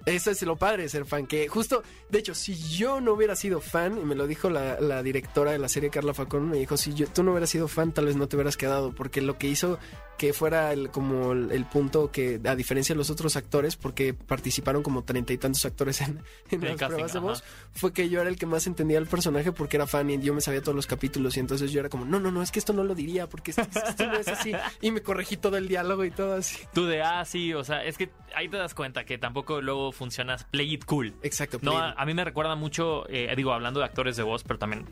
Eso 0.06 0.32
es 0.32 0.42
lo 0.42 0.58
padre 0.58 0.84
de 0.84 0.90
ser 0.90 1.06
fan, 1.06 1.26
que 1.28 1.48
justo, 1.48 1.82
de 2.10 2.20
hecho, 2.20 2.36
si 2.36 2.56
yo 2.56 3.00
no 3.00 3.14
hubiera 3.14 3.36
sido 3.36 3.62
fan, 3.62 3.98
y 3.98 4.06
me 4.06 4.16
lo 4.16 4.28
dijo 4.28 4.50
la, 4.50 4.80
la 4.82 5.02
directora 5.02 5.52
de 5.52 5.60
la 5.60 5.70
serie 5.70 5.90
Carla 5.90 6.14
Facón, 6.14 6.50
me 6.50 6.58
dijo, 6.58 6.76
si 6.76 6.94
yo, 6.94 7.08
tú 7.08 7.24
no 7.24 7.32
hubieras 7.32 7.50
sido 7.50 7.68
fan, 7.68 7.94
tal 7.94 8.08
vez 8.08 8.16
no 8.16 8.28
te 8.28 8.36
hubieras 8.36 8.58
quedado, 8.58 8.92
porque 8.94 9.22
lo 9.22 9.38
que 9.38 9.48
hizo 9.48 9.80
que 10.18 10.34
fuera 10.34 10.72
el, 10.74 10.90
como 10.90 11.32
el, 11.32 11.52
el 11.52 11.66
punto 11.66 12.12
que, 12.12 12.40
a 12.46 12.56
diferencia 12.56 12.94
de 12.94 12.98
los 12.98 13.10
otros 13.10 13.36
actores, 13.36 13.76
porque 13.76 14.14
participaron 14.14 14.84
como 14.84 15.04
treinta 15.04 15.34
y 15.34 15.38
tantos 15.38 15.66
actores 15.66 16.02
en, 16.02 16.22
en 16.52 16.62
las 16.62 16.72
casting, 16.72 16.88
pruebas 16.88 17.14
de 17.14 17.20
ajá. 17.20 17.28
voz, 17.28 17.44
fue 17.74 17.94
que 17.94 18.10
yo 18.10 18.22
era 18.22 18.30
el 18.30 18.38
que 18.38 18.46
más 18.46 18.68
entendía 18.68 19.00
el 19.00 19.08
personaje 19.08 19.52
porque 19.52 19.78
era 19.78 19.88
fan 19.88 20.10
y 20.10 20.22
yo 20.22 20.34
me 20.34 20.42
sabía 20.42 20.62
todos 20.62 20.76
los 20.76 20.88
capítulos 20.88 21.36
y 21.38 21.40
entonces 21.40 21.72
yo 21.72 21.80
era 21.80 21.90
como, 21.90 22.06
no, 22.06 22.20
no, 22.20 22.32
no, 22.32 22.42
es 22.42 22.52
que 22.52 22.60
esto 22.60 22.74
no 22.74 22.84
lo 22.84 22.94
diría, 22.94 23.28
porque 23.28 23.52
esto, 23.52 23.64
esto 23.74 24.06
no 24.06 24.18
es 24.18 24.28
así, 24.28 24.52
y 24.82 24.92
me 24.92 25.02
corregí 25.02 25.38
todo 25.38 25.58
el 25.58 25.68
diálogo 25.68 26.06
y 26.06 26.12
todo 26.12 26.36
así. 26.36 26.58
Tú 26.74 26.86
de, 26.86 27.02
ah, 27.02 27.26
sí, 27.26 27.54
o 27.54 27.64
sea, 27.64 27.84
es 27.84 27.98
que 27.98 28.10
ahí 28.36 28.50
te 28.50 28.58
das 28.58 28.74
cuenta 28.74 29.06
que 29.06 29.18
tampoco 29.18 29.62
luego 29.62 29.92
funcionas 29.94 30.44
play 30.46 30.74
it 30.74 30.86
cool. 30.86 31.14
Exacto. 31.24 31.60
No, 31.62 31.78
a, 31.78 32.06
mí 32.06 32.14
me 32.14 32.24
recuerda 32.26 32.56
mucho, 32.56 33.08
eh, 33.10 33.32
digo, 33.36 33.54
hablando 33.54 33.80
de 33.80 33.86
actores 33.86 34.16
de 34.18 34.24
voz, 34.24 34.44
pero 34.44 34.60
también 34.60 34.86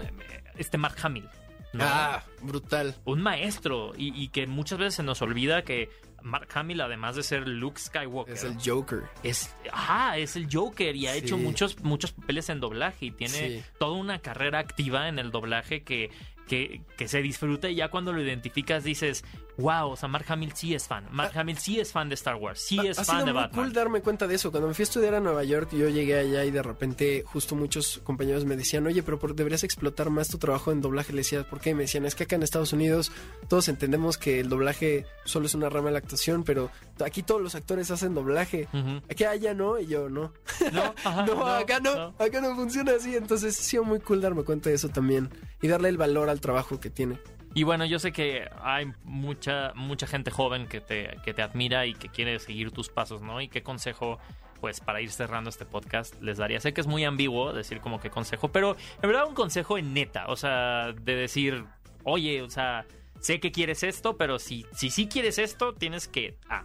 eh, 0.00 0.42
este 0.56 0.78
Mark 0.78 0.96
Hamill. 1.02 1.28
¿no? 1.72 1.84
Ah, 1.84 2.24
brutal. 2.40 2.94
Un 3.04 3.20
maestro 3.20 3.92
y, 3.96 4.14
y 4.22 4.28
que 4.28 4.46
muchas 4.46 4.78
veces 4.78 4.94
se 4.94 5.02
nos 5.02 5.20
olvida 5.20 5.62
que 5.62 5.90
Mark 6.22 6.48
Hamill, 6.54 6.80
además 6.80 7.16
de 7.16 7.22
ser 7.22 7.46
Luke 7.46 7.78
Skywalker, 7.78 8.34
Es 8.34 8.44
el 8.44 8.56
Joker. 8.64 9.02
es, 9.22 9.54
ajá, 9.70 10.16
es 10.16 10.36
el 10.36 10.48
Joker 10.50 10.96
y 10.96 11.06
ha 11.06 11.12
Sí. 11.12 11.18
hecho 11.18 11.36
muchos, 11.36 11.78
muchos 11.82 12.12
papeles 12.12 12.48
en 12.48 12.60
doblaje 12.60 13.06
y 13.06 13.10
tiene 13.10 13.34
Sí. 13.60 13.64
toda 13.78 13.92
una 13.92 14.20
carrera 14.20 14.58
activa 14.58 15.08
en 15.08 15.18
el 15.18 15.30
doblaje 15.30 15.82
que, 15.84 16.10
que, 16.48 16.80
que 16.96 17.08
se 17.08 17.20
disfruta 17.20 17.68
y 17.68 17.74
ya 17.76 17.88
cuando 17.90 18.12
lo 18.12 18.22
identificas 18.22 18.82
dices, 18.82 19.24
wow, 19.58 19.90
o 19.90 19.96
sea, 19.96 20.08
Mark 20.08 20.26
Hamill 20.28 20.52
sí 20.54 20.74
es 20.74 20.86
fan, 20.86 21.06
Mark 21.10 21.32
Hamill 21.36 21.58
sí 21.58 21.80
es 21.80 21.92
fan 21.92 22.08
de 22.08 22.14
Star 22.14 22.36
Wars, 22.36 22.60
sí 22.60 22.78
es 22.86 22.98
ha 22.98 23.04
fan 23.04 23.16
sido 23.16 23.26
de 23.26 23.32
muy 23.32 23.42
Batman. 23.42 23.64
cool 23.64 23.72
darme 23.72 24.00
cuenta 24.02 24.26
de 24.26 24.34
eso. 24.34 24.50
Cuando 24.50 24.68
me 24.68 24.74
fui 24.74 24.82
a 24.82 24.84
estudiar 24.84 25.14
a 25.14 25.20
Nueva 25.20 25.44
York, 25.44 25.70
yo 25.72 25.88
llegué 25.88 26.18
allá 26.18 26.44
y 26.44 26.50
de 26.50 26.62
repente 26.62 27.24
justo 27.26 27.54
muchos 27.56 28.00
compañeros 28.04 28.44
me 28.44 28.56
decían, 28.56 28.86
oye, 28.86 29.02
pero 29.02 29.18
deberías 29.34 29.64
explotar 29.64 30.10
más 30.10 30.28
tu 30.28 30.38
trabajo 30.38 30.72
en 30.72 30.80
doblaje. 30.80 31.12
Le 31.12 31.18
decía, 31.18 31.44
¿por 31.48 31.60
qué? 31.60 31.70
Y 31.70 31.74
me 31.74 31.82
decían, 31.82 32.04
es 32.06 32.14
que 32.14 32.24
acá 32.24 32.36
en 32.36 32.42
Estados 32.42 32.72
Unidos 32.72 33.12
todos 33.48 33.68
entendemos 33.68 34.18
que 34.18 34.40
el 34.40 34.48
doblaje 34.48 35.06
solo 35.24 35.46
es 35.46 35.54
una 35.54 35.68
rama 35.68 35.86
de 35.86 35.92
la 35.92 35.98
actuación, 35.98 36.44
pero 36.44 36.70
aquí 37.04 37.22
todos 37.22 37.40
los 37.40 37.54
actores 37.54 37.90
hacen 37.90 38.14
doblaje. 38.14 38.68
Ujú. 38.72 39.00
Aquí 39.10 39.24
allá 39.24 39.54
no, 39.54 39.78
y 39.78 39.86
yo 39.86 40.08
no. 40.08 40.32
No, 40.72 40.94
ajá, 41.04 41.26
no, 41.26 41.46
acá 41.46 41.80
no, 41.80 42.14
acá 42.18 42.40
no 42.40 42.54
funciona 42.54 42.92
así. 42.96 43.16
Entonces 43.16 43.58
ha 43.58 43.62
sido 43.62 43.84
muy 43.84 44.00
cool 44.00 44.20
darme 44.20 44.42
cuenta 44.44 44.68
de 44.68 44.76
eso 44.76 44.88
también 44.88 45.30
y 45.62 45.68
darle 45.68 45.88
el 45.88 45.96
valor 45.96 46.28
al 46.28 46.40
trabajo 46.40 46.78
que 46.80 46.90
tiene. 46.90 47.18
Y 47.56 47.62
bueno, 47.62 47.86
yo 47.86 47.98
sé 47.98 48.12
que 48.12 48.46
hay 48.60 48.92
mucha, 49.02 49.72
mucha 49.74 50.06
gente 50.06 50.30
joven 50.30 50.66
que 50.66 50.82
te, 50.82 51.16
que 51.24 51.32
te 51.32 51.40
admira 51.40 51.86
y 51.86 51.94
que 51.94 52.10
quiere 52.10 52.38
seguir 52.38 52.70
tus 52.70 52.90
pasos, 52.90 53.22
¿no? 53.22 53.40
Y 53.40 53.48
qué 53.48 53.62
consejo, 53.62 54.18
pues, 54.60 54.80
para 54.80 55.00
ir 55.00 55.10
cerrando 55.10 55.48
este 55.48 55.64
podcast 55.64 56.20
les 56.20 56.36
daría. 56.36 56.60
Sé 56.60 56.74
que 56.74 56.82
es 56.82 56.86
muy 56.86 57.04
ambiguo 57.04 57.54
decir 57.54 57.80
como 57.80 57.98
qué 57.98 58.10
consejo, 58.10 58.52
pero 58.52 58.76
en 59.00 59.08
verdad 59.08 59.26
un 59.26 59.34
consejo 59.34 59.78
en 59.78 59.94
neta, 59.94 60.26
o 60.28 60.36
sea, 60.36 60.92
de 60.92 61.14
decir, 61.14 61.64
oye, 62.04 62.42
o 62.42 62.50
sea, 62.50 62.84
sé 63.20 63.40
que 63.40 63.52
quieres 63.52 63.82
esto, 63.84 64.18
pero 64.18 64.38
si 64.38 64.66
si 64.74 64.90
sí 64.90 65.08
quieres 65.08 65.38
esto, 65.38 65.72
tienes 65.72 66.08
que... 66.08 66.36
Ah, 66.50 66.64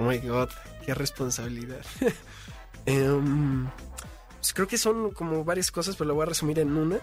Oh 0.00 0.04
my 0.04 0.18
god, 0.18 0.48
qué 0.84 0.92
responsabilidad. 0.92 1.84
Em, 2.86 3.68
pues 4.38 4.54
creo 4.54 4.66
que 4.66 4.78
son 4.78 5.10
como 5.10 5.44
varias 5.44 5.70
cosas, 5.70 5.94
pero 5.94 6.08
lo 6.08 6.14
voy 6.14 6.22
a 6.22 6.26
resumir 6.26 6.58
en 6.58 6.76
una. 6.76 6.98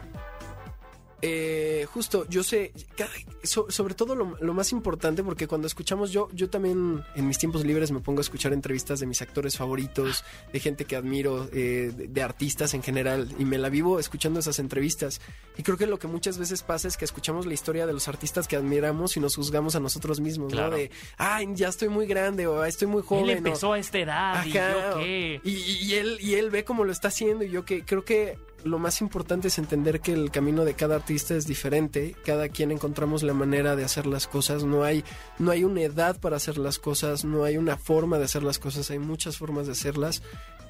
Eh, 1.23 1.87
justo, 1.91 2.27
yo 2.29 2.43
sé, 2.43 2.71
cada- 2.95 3.09
so- 3.43 3.65
sobre 3.69 3.95
todo 3.95 4.15
lo, 4.15 4.37
lo 4.39 4.53
más 4.53 4.71
importante, 4.71 5.23
porque 5.23 5.47
cuando 5.47 5.65
escuchamos, 5.65 6.11
yo, 6.11 6.29
yo 6.31 6.49
también 6.49 7.03
en 7.15 7.27
mis 7.27 7.39
tiempos 7.39 7.65
libres 7.65 7.91
me 7.91 7.99
pongo 8.01 8.19
a 8.19 8.21
escuchar 8.21 8.53
entrevistas 8.53 8.99
de 8.99 9.07
mis 9.07 9.21
actores 9.23 9.57
favoritos, 9.57 10.23
de 10.53 10.59
gente 10.59 10.85
que 10.85 10.95
admiro, 10.95 11.49
eh, 11.51 11.91
de, 11.95 12.07
de 12.07 12.21
artistas 12.21 12.75
en 12.75 12.83
general, 12.83 13.33
y 13.39 13.45
me 13.45 13.57
la 13.57 13.69
vivo 13.69 13.99
escuchando 13.99 14.39
esas 14.39 14.59
entrevistas. 14.59 15.19
Y 15.57 15.63
creo 15.63 15.75
que 15.77 15.87
lo 15.87 15.97
que 15.97 16.07
muchas 16.07 16.37
veces 16.37 16.61
pasa 16.61 16.87
es 16.87 16.97
que 16.97 17.05
escuchamos 17.05 17.47
la 17.47 17.53
historia 17.55 17.87
de 17.87 17.93
los 17.93 18.07
artistas 18.07 18.47
que 18.47 18.55
admiramos 18.55 19.17
y 19.17 19.19
nos 19.19 19.35
juzgamos 19.35 19.75
a 19.75 19.79
nosotros 19.79 20.19
mismos, 20.19 20.53
Claro. 20.53 20.71
¿no? 20.71 20.77
De, 20.77 20.91
ay, 21.17 21.47
ya 21.55 21.69
estoy 21.69 21.89
muy 21.89 22.05
grande 22.05 22.45
o 22.45 22.61
"Ay, 22.61 22.69
estoy 22.69 22.87
muy 22.87 23.01
joven. 23.01 23.23
Él 23.29 23.35
o- 23.35 23.37
empezó 23.39 23.73
a 23.73 23.79
esta 23.79 23.97
edad 23.97 24.45
y 24.45 24.51
yo 24.51 24.99
qué. 24.99 25.41
y, 25.43 25.51
y 25.51 25.93
él, 25.95 26.17
y 26.21 26.35
él 26.35 26.51
ve 26.51 26.63
cómo 26.63 26.83
lo 26.83 26.91
está 26.91 27.07
haciendo 27.07 27.43
y 27.43 27.49
yo 27.49 27.65
que 27.65 27.83
creo 27.83 28.05
que 28.05 28.37
lo 28.63 28.79
más 28.79 29.01
importante 29.01 29.47
es 29.47 29.57
entender 29.57 30.01
que 30.01 30.13
el 30.13 30.31
camino 30.31 30.65
de 30.65 30.73
cada 30.73 30.95
artista 30.95 31.35
es 31.35 31.47
diferente, 31.47 32.15
cada 32.25 32.49
quien 32.49 32.71
encontramos 32.71 33.23
la 33.23 33.33
manera 33.33 33.75
de 33.75 33.83
hacer 33.83 34.05
las 34.05 34.27
cosas, 34.27 34.63
no 34.63 34.83
hay, 34.83 35.03
no 35.39 35.51
hay 35.51 35.63
una 35.63 35.81
edad 35.81 36.19
para 36.19 36.37
hacer 36.37 36.57
las 36.57 36.79
cosas, 36.79 37.23
no 37.23 37.43
hay 37.43 37.57
una 37.57 37.77
forma 37.77 38.17
de 38.17 38.25
hacer 38.25 38.43
las 38.43 38.59
cosas, 38.59 38.89
hay 38.91 38.99
muchas 38.99 39.37
formas 39.37 39.67
de 39.67 39.73
hacerlas. 39.73 40.21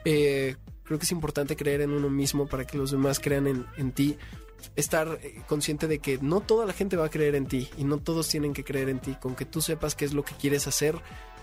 Eh, 0.06 0.56
creo 0.84 1.00
que 1.00 1.06
es 1.06 1.12
importante 1.12 1.56
creer 1.56 1.82
en 1.82 1.92
uno 1.92 2.10
mismo 2.10 2.48
para 2.48 2.66
que 2.66 2.78
los 2.78 2.92
demás 2.92 3.20
crean 3.20 3.48
en, 3.48 3.66
en 3.78 3.92
ti. 3.92 4.18
Estar 4.76 5.20
eh, 5.22 5.42
consciente 5.48 5.88
de 5.88 6.00
que 6.00 6.18
no 6.18 6.42
toda 6.42 6.66
la 6.66 6.74
gente 6.74 6.98
va 6.98 7.06
a 7.06 7.10
creer 7.10 7.36
en 7.36 7.46
ti 7.46 7.70
y 7.78 7.84
no 7.84 8.00
todos 8.00 8.28
tienen 8.28 8.54
que 8.54 8.64
creer 8.64 8.90
en 8.90 9.00
ti, 9.00 9.16
con 9.22 9.36
que 9.36 9.46
tú 9.46 9.62
sepas 9.62 9.96
qué 9.96 10.06
es 10.06 10.14
lo 10.14 10.24
que 10.24 10.36
quieres 10.36 10.68
hacer 10.68 10.96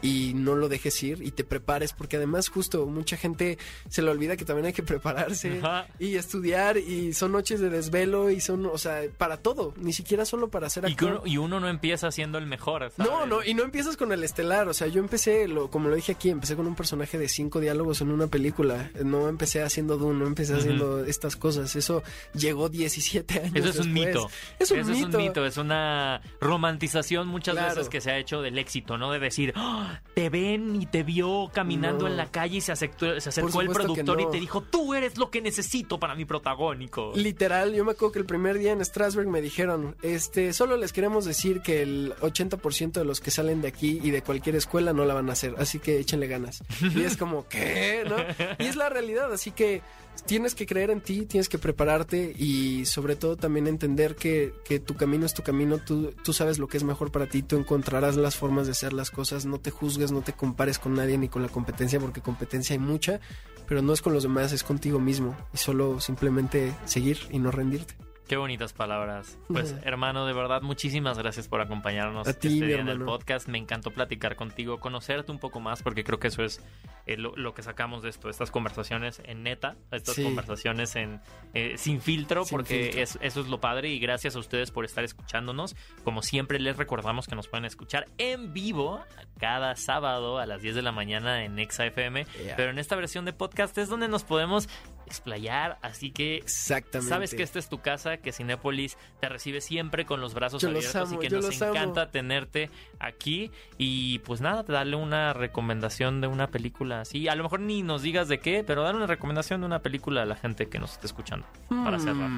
y 0.04 0.32
no 0.34 0.54
lo 0.54 0.68
dejes 0.68 1.02
ir 1.02 1.22
y 1.22 1.30
te 1.30 1.42
prepares, 1.44 1.92
porque 1.94 2.16
además 2.16 2.48
justo 2.50 2.84
mucha 2.86 3.16
gente 3.16 3.56
se 3.88 4.02
le 4.02 4.10
olvida 4.10 4.36
que 4.36 4.44
también 4.44 4.66
hay 4.66 4.72
que 4.74 4.82
prepararse 4.82 5.58
Ajá. 5.62 5.86
y 5.98 6.16
estudiar 6.16 6.76
y 6.76 7.14
son 7.14 7.32
noches 7.32 7.58
de 7.60 7.70
desvelo 7.70 8.28
y 8.30 8.40
son, 8.40 8.66
o 8.66 8.76
sea, 8.76 9.00
para 9.16 9.38
todo, 9.38 9.72
ni 9.78 9.92
siquiera 9.94 10.24
solo 10.26 10.48
para 10.50 10.66
hacer 10.66 10.84
Y, 10.86 10.92
actor. 10.92 11.10
uno, 11.12 11.22
y 11.24 11.36
uno 11.38 11.58
no 11.58 11.68
empieza 11.68 12.10
siendo 12.12 12.36
el 12.38 12.46
mejor. 12.46 12.90
¿sabes? 12.90 12.98
No, 13.10 13.24
no, 13.24 13.42
y 13.42 13.54
no 13.54 13.62
empiezas 13.62 13.96
con 13.96 14.12
el 14.12 14.22
estelar, 14.22 14.68
o 14.68 14.74
sea, 14.74 14.86
yo 14.88 15.00
empecé, 15.00 15.48
lo, 15.48 15.70
como 15.70 15.88
lo 15.88 15.96
dije 15.96 16.12
aquí, 16.12 16.28
empecé 16.28 16.54
con 16.54 16.66
un 16.66 16.74
personaje 16.74 17.16
de 17.16 17.28
cinco 17.28 17.60
diálogos 17.60 18.02
en 18.02 18.10
una 18.10 18.26
película, 18.26 18.90
no 19.02 19.28
empecé 19.30 19.62
haciendo 19.62 19.96
Dune, 19.96 20.18
no 20.20 20.26
empecé 20.26 20.54
haciendo 20.54 21.04
estas 21.04 21.36
cosas, 21.36 21.74
eso 21.76 22.02
llegó 22.34 22.68
17 22.68 23.40
años 23.40 23.54
Eso 23.56 23.68
es 23.70 23.78
un 23.78 23.92
mito. 23.92 24.28
Es 24.58 24.70
un 24.70 24.80
Eso 24.80 24.90
mito. 24.90 25.08
es 25.08 25.14
un 25.14 25.16
mito, 25.22 25.46
es 25.46 25.56
una 25.56 26.20
romantización 26.40 27.28
muchas 27.28 27.54
Claro. 27.54 27.70
veces 27.74 27.88
que 27.88 28.00
se 28.00 28.10
ha 28.10 28.18
hecho 28.18 28.42
del 28.42 28.58
éxito, 28.58 28.98
¿no? 28.98 29.12
De 29.12 29.18
decir, 29.18 29.52
"Ah, 29.56 29.93
te 30.14 30.28
ven 30.30 30.80
y 30.80 30.86
te 30.86 31.02
vio 31.02 31.50
caminando 31.52 32.04
No. 32.04 32.08
en 32.10 32.16
la 32.16 32.26
calle 32.30 32.58
y 32.58 32.60
se 32.60 32.72
acercó, 32.72 33.20
se 33.20 33.28
acercó 33.28 33.60
el 33.60 33.68
productor 33.70 34.20
y 34.20 34.30
te 34.30 34.38
dijo, 34.40 34.60
tú 34.62 34.94
eres 34.94 35.18
lo 35.18 35.30
que 35.30 35.40
necesito 35.40 35.98
para 36.00 36.14
mi 36.14 36.24
protagónico. 36.24 37.12
Literal, 37.14 37.74
yo 37.74 37.84
me 37.84 37.92
acuerdo 37.92 38.12
que 38.12 38.18
el 38.20 38.26
primer 38.26 38.58
día 38.58 38.72
en 38.72 38.84
Strasbourg 38.84 39.28
me 39.28 39.40
dijeron, 39.40 39.96
este, 40.02 40.52
solo 40.52 40.76
les 40.76 40.92
queremos 40.92 41.24
decir 41.24 41.60
que 41.60 41.82
el 41.82 42.14
80% 42.20 42.92
de 42.92 43.04
los 43.04 43.20
que 43.20 43.30
salen 43.30 43.62
de 43.62 43.68
aquí 43.68 44.00
y 44.02 44.10
de 44.10 44.22
cualquier 44.22 44.56
escuela 44.56 44.92
no 44.92 45.04
la 45.04 45.14
van 45.14 45.28
a 45.30 45.32
hacer, 45.32 45.54
así 45.58 45.78
que 45.78 45.98
échenle 45.98 46.26
ganas. 46.26 46.62
Y 46.94 47.02
es 47.02 47.16
como, 47.16 47.46
¿qué? 47.48 48.04
¿No? 48.08 48.16
Y 48.64 48.68
es 48.68 48.76
la 48.76 48.88
realidad, 48.88 49.32
así 49.32 49.50
que 49.50 49.82
tienes 50.26 50.54
que 50.54 50.66
creer 50.66 50.90
en 50.90 51.00
ti, 51.00 51.26
tienes 51.26 51.48
que 51.48 51.58
prepararte 51.58 52.34
y 52.36 52.86
sobre 52.86 53.16
todo 53.16 53.36
también 53.36 53.66
entender 53.66 54.16
que, 54.16 54.54
que 54.64 54.80
tu 54.80 54.94
camino 54.96 55.26
es 55.26 55.34
tu 55.34 55.42
camino, 55.42 55.78
tú, 55.78 56.12
tú 56.22 56.32
sabes 56.32 56.58
lo 56.58 56.68
que 56.68 56.76
es 56.76 56.84
mejor 56.84 57.10
para 57.10 57.26
ti, 57.26 57.42
tú 57.42 57.56
encontrarás 57.56 58.16
las 58.16 58.36
formas 58.36 58.66
de 58.66 58.72
hacer 58.72 58.92
las 58.92 59.10
cosas, 59.10 59.46
no 59.46 59.58
te 59.58 59.70
juzgues, 59.70 60.12
no 60.12 60.22
te 60.22 60.32
compares 60.32 60.78
con 60.78 60.94
nadie 60.94 61.18
ni 61.18 61.28
con 61.28 61.42
la 61.42 61.48
competencia, 61.48 62.00
porque 62.00 62.20
competencia 62.20 62.74
hay 62.74 62.78
mucha, 62.80 63.20
pero 63.68 63.82
no 63.82 63.92
es 63.92 64.02
con 64.02 64.12
los 64.12 64.22
demás, 64.22 64.52
es 64.52 64.64
contigo 64.64 64.98
mismo 64.98 65.36
y 65.52 65.58
solo 65.58 66.00
simplemente 66.00 66.74
seguir 66.84 67.18
y 67.30 67.38
no 67.38 67.50
rendirte. 67.50 67.94
Qué 68.28 68.36
bonitas 68.38 68.72
palabras. 68.72 69.36
Pues, 69.48 69.74
hermano, 69.84 70.24
de 70.26 70.32
verdad, 70.32 70.62
muchísimas 70.62 71.18
gracias 71.18 71.46
por 71.46 71.60
acompañarnos 71.60 72.26
A 72.26 72.30
este 72.30 72.48
día 72.48 72.78
en 72.78 72.88
el 72.88 73.00
podcast. 73.04 73.48
Me 73.48 73.58
encantó 73.58 73.90
platicar 73.90 74.34
contigo, 74.34 74.80
conocerte 74.80 75.30
un 75.30 75.38
poco 75.38 75.60
más, 75.60 75.82
porque 75.82 76.04
creo 76.04 76.18
que 76.18 76.28
eso 76.28 76.42
es 76.42 76.62
eh, 77.06 77.18
lo, 77.18 77.36
lo 77.36 77.52
que 77.52 77.62
sacamos 77.62 78.02
de 78.02 78.08
esto, 78.08 78.30
estas 78.30 78.50
conversaciones 78.50 79.20
en 79.26 79.42
neta, 79.42 79.76
estas 79.90 80.14
Sí. 80.14 80.22
conversaciones 80.24 80.96
en 80.96 81.20
eh, 81.52 81.74
sin 81.76 82.00
filtro, 82.00 82.44
Sin 82.46 82.56
porque 82.56 82.84
filtro. 82.84 83.00
es- 83.02 83.18
eso 83.20 83.40
es 83.42 83.48
lo 83.48 83.60
padre 83.60 83.90
y 83.90 83.98
gracias 83.98 84.36
a 84.36 84.38
ustedes 84.38 84.70
por 84.70 84.86
estar 84.86 85.04
escuchándonos. 85.04 85.76
Como 86.02 86.22
siempre, 86.22 86.58
les 86.58 86.78
recordamos 86.78 87.26
que 87.26 87.34
nos 87.36 87.46
pueden 87.48 87.66
escuchar 87.66 88.06
en 88.16 88.54
vivo 88.54 89.04
cada 89.38 89.76
sábado 89.76 90.38
a 90.38 90.46
las 90.46 90.62
10 90.62 90.74
de 90.76 90.82
la 90.82 90.92
mañana 90.92 91.44
en 91.44 91.58
Exa 91.58 91.84
FM, 91.84 92.24
Yeah. 92.42 92.56
pero 92.56 92.70
en 92.70 92.78
esta 92.78 92.96
versión 92.96 93.26
de 93.26 93.34
podcast 93.34 93.76
es 93.76 93.90
donde 93.90 94.08
nos 94.08 94.24
podemos 94.24 94.68
explayar, 95.06 95.78
así 95.82 96.10
que 96.10 96.36
Exactamente. 96.36 97.08
Sabes 97.08 97.34
que 97.34 97.42
esta 97.42 97.58
es 97.58 97.68
tu 97.68 97.78
casa, 97.80 98.16
que 98.18 98.32
Cinépolis 98.32 98.96
te 99.20 99.28
recibe 99.28 99.60
siempre 99.60 100.04
con 100.06 100.20
los 100.20 100.34
brazos 100.34 100.62
Yo 100.62 100.70
los 100.70 100.84
abiertos 100.86 101.10
amo, 101.12 101.22
y 101.22 101.26
que 101.28 101.34
nos 101.34 101.62
amo. 101.62 101.70
encanta 101.72 102.10
tenerte 102.10 102.70
aquí. 102.98 103.50
Y 103.78 104.18
pues 104.20 104.40
nada, 104.40 104.62
darle 104.62 104.96
una 104.96 105.32
recomendación 105.32 106.20
de 106.20 106.26
una 106.26 106.48
película 106.50 107.00
así. 107.02 107.28
A 107.28 107.34
lo 107.34 107.42
mejor 107.44 107.60
ni 107.60 107.82
nos 107.82 108.02
digas 108.02 108.28
de 108.28 108.38
qué, 108.40 108.64
pero 108.66 108.82
dar 108.82 108.94
una 108.96 109.06
recomendación 109.06 109.60
de 109.60 109.66
una 109.66 109.80
película 109.80 110.22
a 110.22 110.26
la 110.26 110.36
gente 110.36 110.68
que 110.68 110.78
nos 110.78 110.92
esté 110.92 111.06
escuchando. 111.06 111.46
Para 111.68 111.98
Hmm. 111.98 112.00
cerrar. 112.00 112.30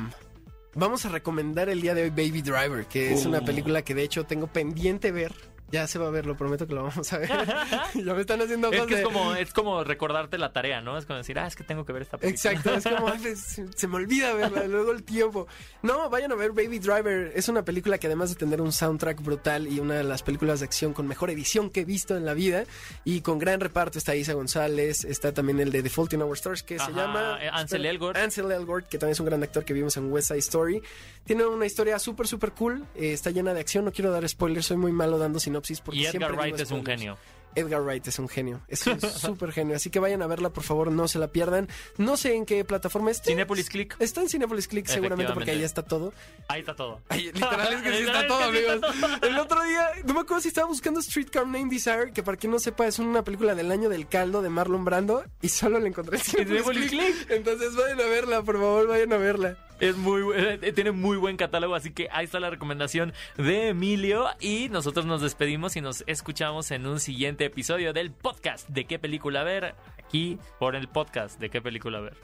Vamos 0.74 1.07
a 1.07 1.09
recomendar 1.09 1.68
el 1.70 1.81
día 1.81 1.94
de 1.94 2.02
hoy 2.02 2.11
Baby 2.11 2.42
Driver, 2.42 2.85
que 2.87 3.12
es 3.14 3.24
Uh. 3.24 3.29
una 3.31 3.40
película 3.40 3.83
que 3.83 3.94
de 3.94 4.02
hecho 4.02 4.24
tengo 4.24 4.46
pendiente 4.46 5.11
ver. 5.11 5.33
Ya 5.72 5.87
se 5.88 5.98
va 5.98 6.07
a 6.07 6.11
ver, 6.11 6.26
lo 6.26 6.37
prometo 6.37 6.66
que 6.66 6.74
lo 6.74 6.85
vamos 6.85 7.12
a 7.12 7.18
ver. 7.18 7.29
ya 7.94 8.14
me 8.14 8.20
están 8.20 8.40
haciendo 8.40 8.70
Es 8.70 8.83
que 8.83 8.94
es 8.94 8.98
de- 8.98 9.05
como, 9.05 9.35
es 9.35 9.52
como 9.52 9.83
recordarte 9.85 10.38
la 10.38 10.52
tarea, 10.52 10.81
¿no? 10.81 10.96
Es 10.96 11.07
como 11.07 11.16
decir, 11.18 11.38
ah, 11.38 11.46
es 11.46 11.57
que 11.57 11.64
tengo 11.64 11.85
que 11.85 11.92
ver 11.92 12.02
esta 12.02 12.18
película. 12.18 12.52
Exacto, 12.52 12.74
es 12.74 12.85
como 12.85 13.09
"Ay, 13.09 13.18
pues, 13.20 13.40
se, 13.40 13.66
se 13.74 13.88
me 13.88 13.96
olvida 13.96 14.33
verla, 14.35 14.64
luego 14.66 14.92
el 14.92 15.02
tiempo. 15.02 15.46
No, 15.83 16.09
vayan 16.09 16.31
a 16.33 16.35
ver 16.37 16.52
Baby 16.52 16.79
Driver. 16.79 17.33
Es 17.35 17.48
una 17.48 17.64
película 17.64 17.98
que 17.98 18.07
además 18.07 18.31
de 18.31 18.37
tener 18.37 18.61
un 18.61 18.72
soundtrack 18.72 19.22
brutal 19.22 19.66
y 19.66 19.81
una 19.81 19.94
de 19.94 20.05
las 20.05 20.22
películas 20.22 20.61
de 20.61 20.66
acción 20.66 20.92
con 20.92 21.07
mejor 21.07 21.31
edición 21.31 21.70
que 21.70 21.81
he 21.81 21.85
visto 21.85 22.16
en 22.16 22.24
la 22.24 22.35
vida 22.35 22.64
y 23.05 23.20
con 23.22 23.38
gran 23.38 23.61
reparto 23.61 23.98
está 23.98 24.14
Isa 24.14 24.35
González, 24.35 25.05
está 25.05 25.33
también 25.35 25.59
el 25.61 25.72
de 25.72 25.83
The 25.83 25.90
Fault 25.90 26.12
in 26.12 26.22
Our 26.22 26.37
Stars 26.37 26.62
que 26.62 26.79
se 26.79 26.92
llama 26.92 27.38
eh, 27.42 27.48
Ansel 27.52 27.85
Elgort. 27.87 28.16
Ansel 28.16 28.50
Elgort, 28.52 28.87
que 28.88 28.98
también 28.98 29.12
es 29.12 29.20
un 29.20 29.26
gran 29.26 29.42
actor 29.42 29.64
que 29.64 29.72
vimos 29.72 29.96
en 29.96 30.12
West 30.12 30.29
Side 30.29 30.38
Story. 30.38 30.83
Tiene 31.24 31.44
una 31.44 31.66
historia 31.66 31.98
súper 31.98 32.29
súper 32.29 32.52
cool, 32.52 32.87
eh, 32.94 33.12
está 33.12 33.31
llena 33.31 33.52
de 33.52 33.61
acción. 33.61 33.85
No 33.85 33.92
quiero 33.92 34.11
dar 34.12 34.29
spoilers, 34.29 34.66
soy 34.66 34.76
muy 34.76 34.92
malo 34.92 35.18
dando 35.18 35.40
sinopsis 35.57 35.81
porque 35.81 36.01
Y 36.01 36.07
Edgar 36.07 36.35
Wright 36.35 36.61
es 36.61 36.71
un 36.71 36.85
genio. 36.85 37.16
Edgar 37.55 37.83
Wright 37.83 38.07
es 38.07 38.19
un 38.19 38.29
genio, 38.29 38.61
es 38.69 38.87
un 38.87 39.01
súper 39.01 39.51
genio. 39.51 39.77
Así 39.77 39.88
que 39.88 39.99
vayan 39.99 40.21
a 40.21 40.27
verla, 40.27 40.51
por 40.51 40.62
favor, 40.62 40.92
no 40.92 41.09
se 41.09 41.19
la 41.19 41.29
pierdan. 41.29 41.69
No 41.97 42.19
sé 42.19 42.35
en 42.35 42.45
qué 42.45 42.64
plataforma 42.66 43.11
está. 43.11 43.31
Cinépolis 43.31 43.71
Click. 43.71 43.97
Está 43.99 44.21
en 44.21 44.29
Cinepolis 44.29 44.69
Click 44.69 44.87
seguramente 44.87 45.33
porque 45.33 45.53
ahí 45.53 45.64
está 45.64 45.83
todo. 45.83 46.12
Ahí 46.49 46.61
está 46.61 46.77
todo. 46.77 47.01
Ahí, 47.09 47.33
literal 47.33 47.73
es 47.73 47.83
que 47.83 47.92
sí 47.97 48.03
está 48.07 48.21
es 48.21 48.29
todo, 48.29 48.42
amigos. 48.42 48.81
El 49.23 49.38
otro 49.38 49.62
día, 49.62 49.88
no 50.05 50.12
me 50.14 50.21
acuerdo 50.21 50.42
si 50.42 50.49
estaba 50.49 50.66
buscando 50.66 51.01
Streetcar 51.01 51.47
Named 51.47 51.71
Desire, 51.71 52.12
que 52.12 52.23
para 52.23 52.37
quien 52.37 52.53
no 52.53 52.59
sepa 52.59 52.87
es 52.87 52.99
una 52.99 53.25
película 53.25 53.55
del 53.55 53.73
año 53.73 53.88
del 53.88 54.07
caldo 54.07 54.42
de 54.42 54.51
Marlon 54.51 54.85
Brando 54.85 55.25
y 55.40 55.49
solo 55.49 55.79
la 55.79 55.88
encontré 55.88 56.19
en 56.19 56.25
Cinepolis 56.25 56.62
Cinepolis 56.62 56.90
Click. 56.90 57.31
Entonces 57.31 57.75
vayan 57.75 58.01
a 58.01 58.05
verla, 58.05 58.42
por 58.42 58.57
favor, 58.57 58.87
vayan 58.87 59.14
a 59.14 59.16
verla. 59.16 59.65
Es 59.80 59.96
muy 59.96 60.22
bu- 60.22 60.34
eh, 60.62 60.72
tiene 60.72 60.90
muy 60.92 61.16
buen 61.16 61.36
catálogo, 61.36 61.74
así 61.74 61.90
que 61.92 62.08
ahí 62.10 62.24
está 62.24 62.40
la 62.40 62.48
recomendación 62.50 63.12
de 63.36 63.68
Emilio 63.68 64.26
y 64.40 64.68
nosotros 64.70 65.04
nos 65.06 65.20
despedimos 65.20 65.76
y 65.76 65.80
nos 65.80 66.02
escuchamos 66.06 66.70
en 66.70 66.86
un 66.86 66.98
siguiente 67.00 67.44
episodio 67.44 67.92
del 67.92 68.10
podcast 68.10 68.68
de 68.68 68.86
qué 68.86 68.98
película 68.98 69.42
ver 69.44 69.74
aquí 69.98 70.38
por 70.58 70.76
el 70.76 70.88
podcast 70.88 71.38
de 71.38 71.50
qué 71.50 71.60
película 71.60 72.00
ver. 72.00 72.16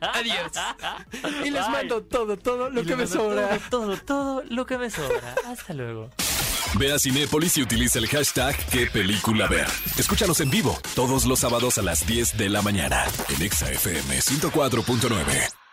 Adiós. 0.00 0.52
Y 1.44 1.50
les 1.50 1.62
Bye. 1.66 1.70
mando 1.70 2.02
todo, 2.02 2.36
todo 2.36 2.70
lo 2.70 2.82
Y 2.82 2.86
que 2.86 2.96
me 2.96 3.06
sobra. 3.06 3.58
Todo, 3.70 3.96
todo, 3.96 3.96
todo 3.98 4.42
lo 4.48 4.66
que 4.66 4.78
me 4.78 4.90
sobra. 4.90 5.34
Hasta 5.46 5.74
luego. 5.74 6.10
Ve 6.78 6.92
a 6.92 6.98
Cinépolis 6.98 7.56
y 7.58 7.62
utiliza 7.62 7.98
el 7.98 8.08
hashtag 8.08 8.56
qué 8.70 8.86
película 8.86 9.46
ver. 9.46 9.66
Escúchanos 9.98 10.40
en 10.40 10.50
vivo 10.50 10.78
todos 10.94 11.24
los 11.26 11.38
sábados 11.38 11.78
a 11.78 11.82
las 11.82 12.06
10 12.06 12.36
de 12.36 12.48
la 12.48 12.62
mañana 12.62 13.04
en 13.28 13.42
Exa 13.42 13.70
FM 13.70 14.18
104.9. 14.20 15.65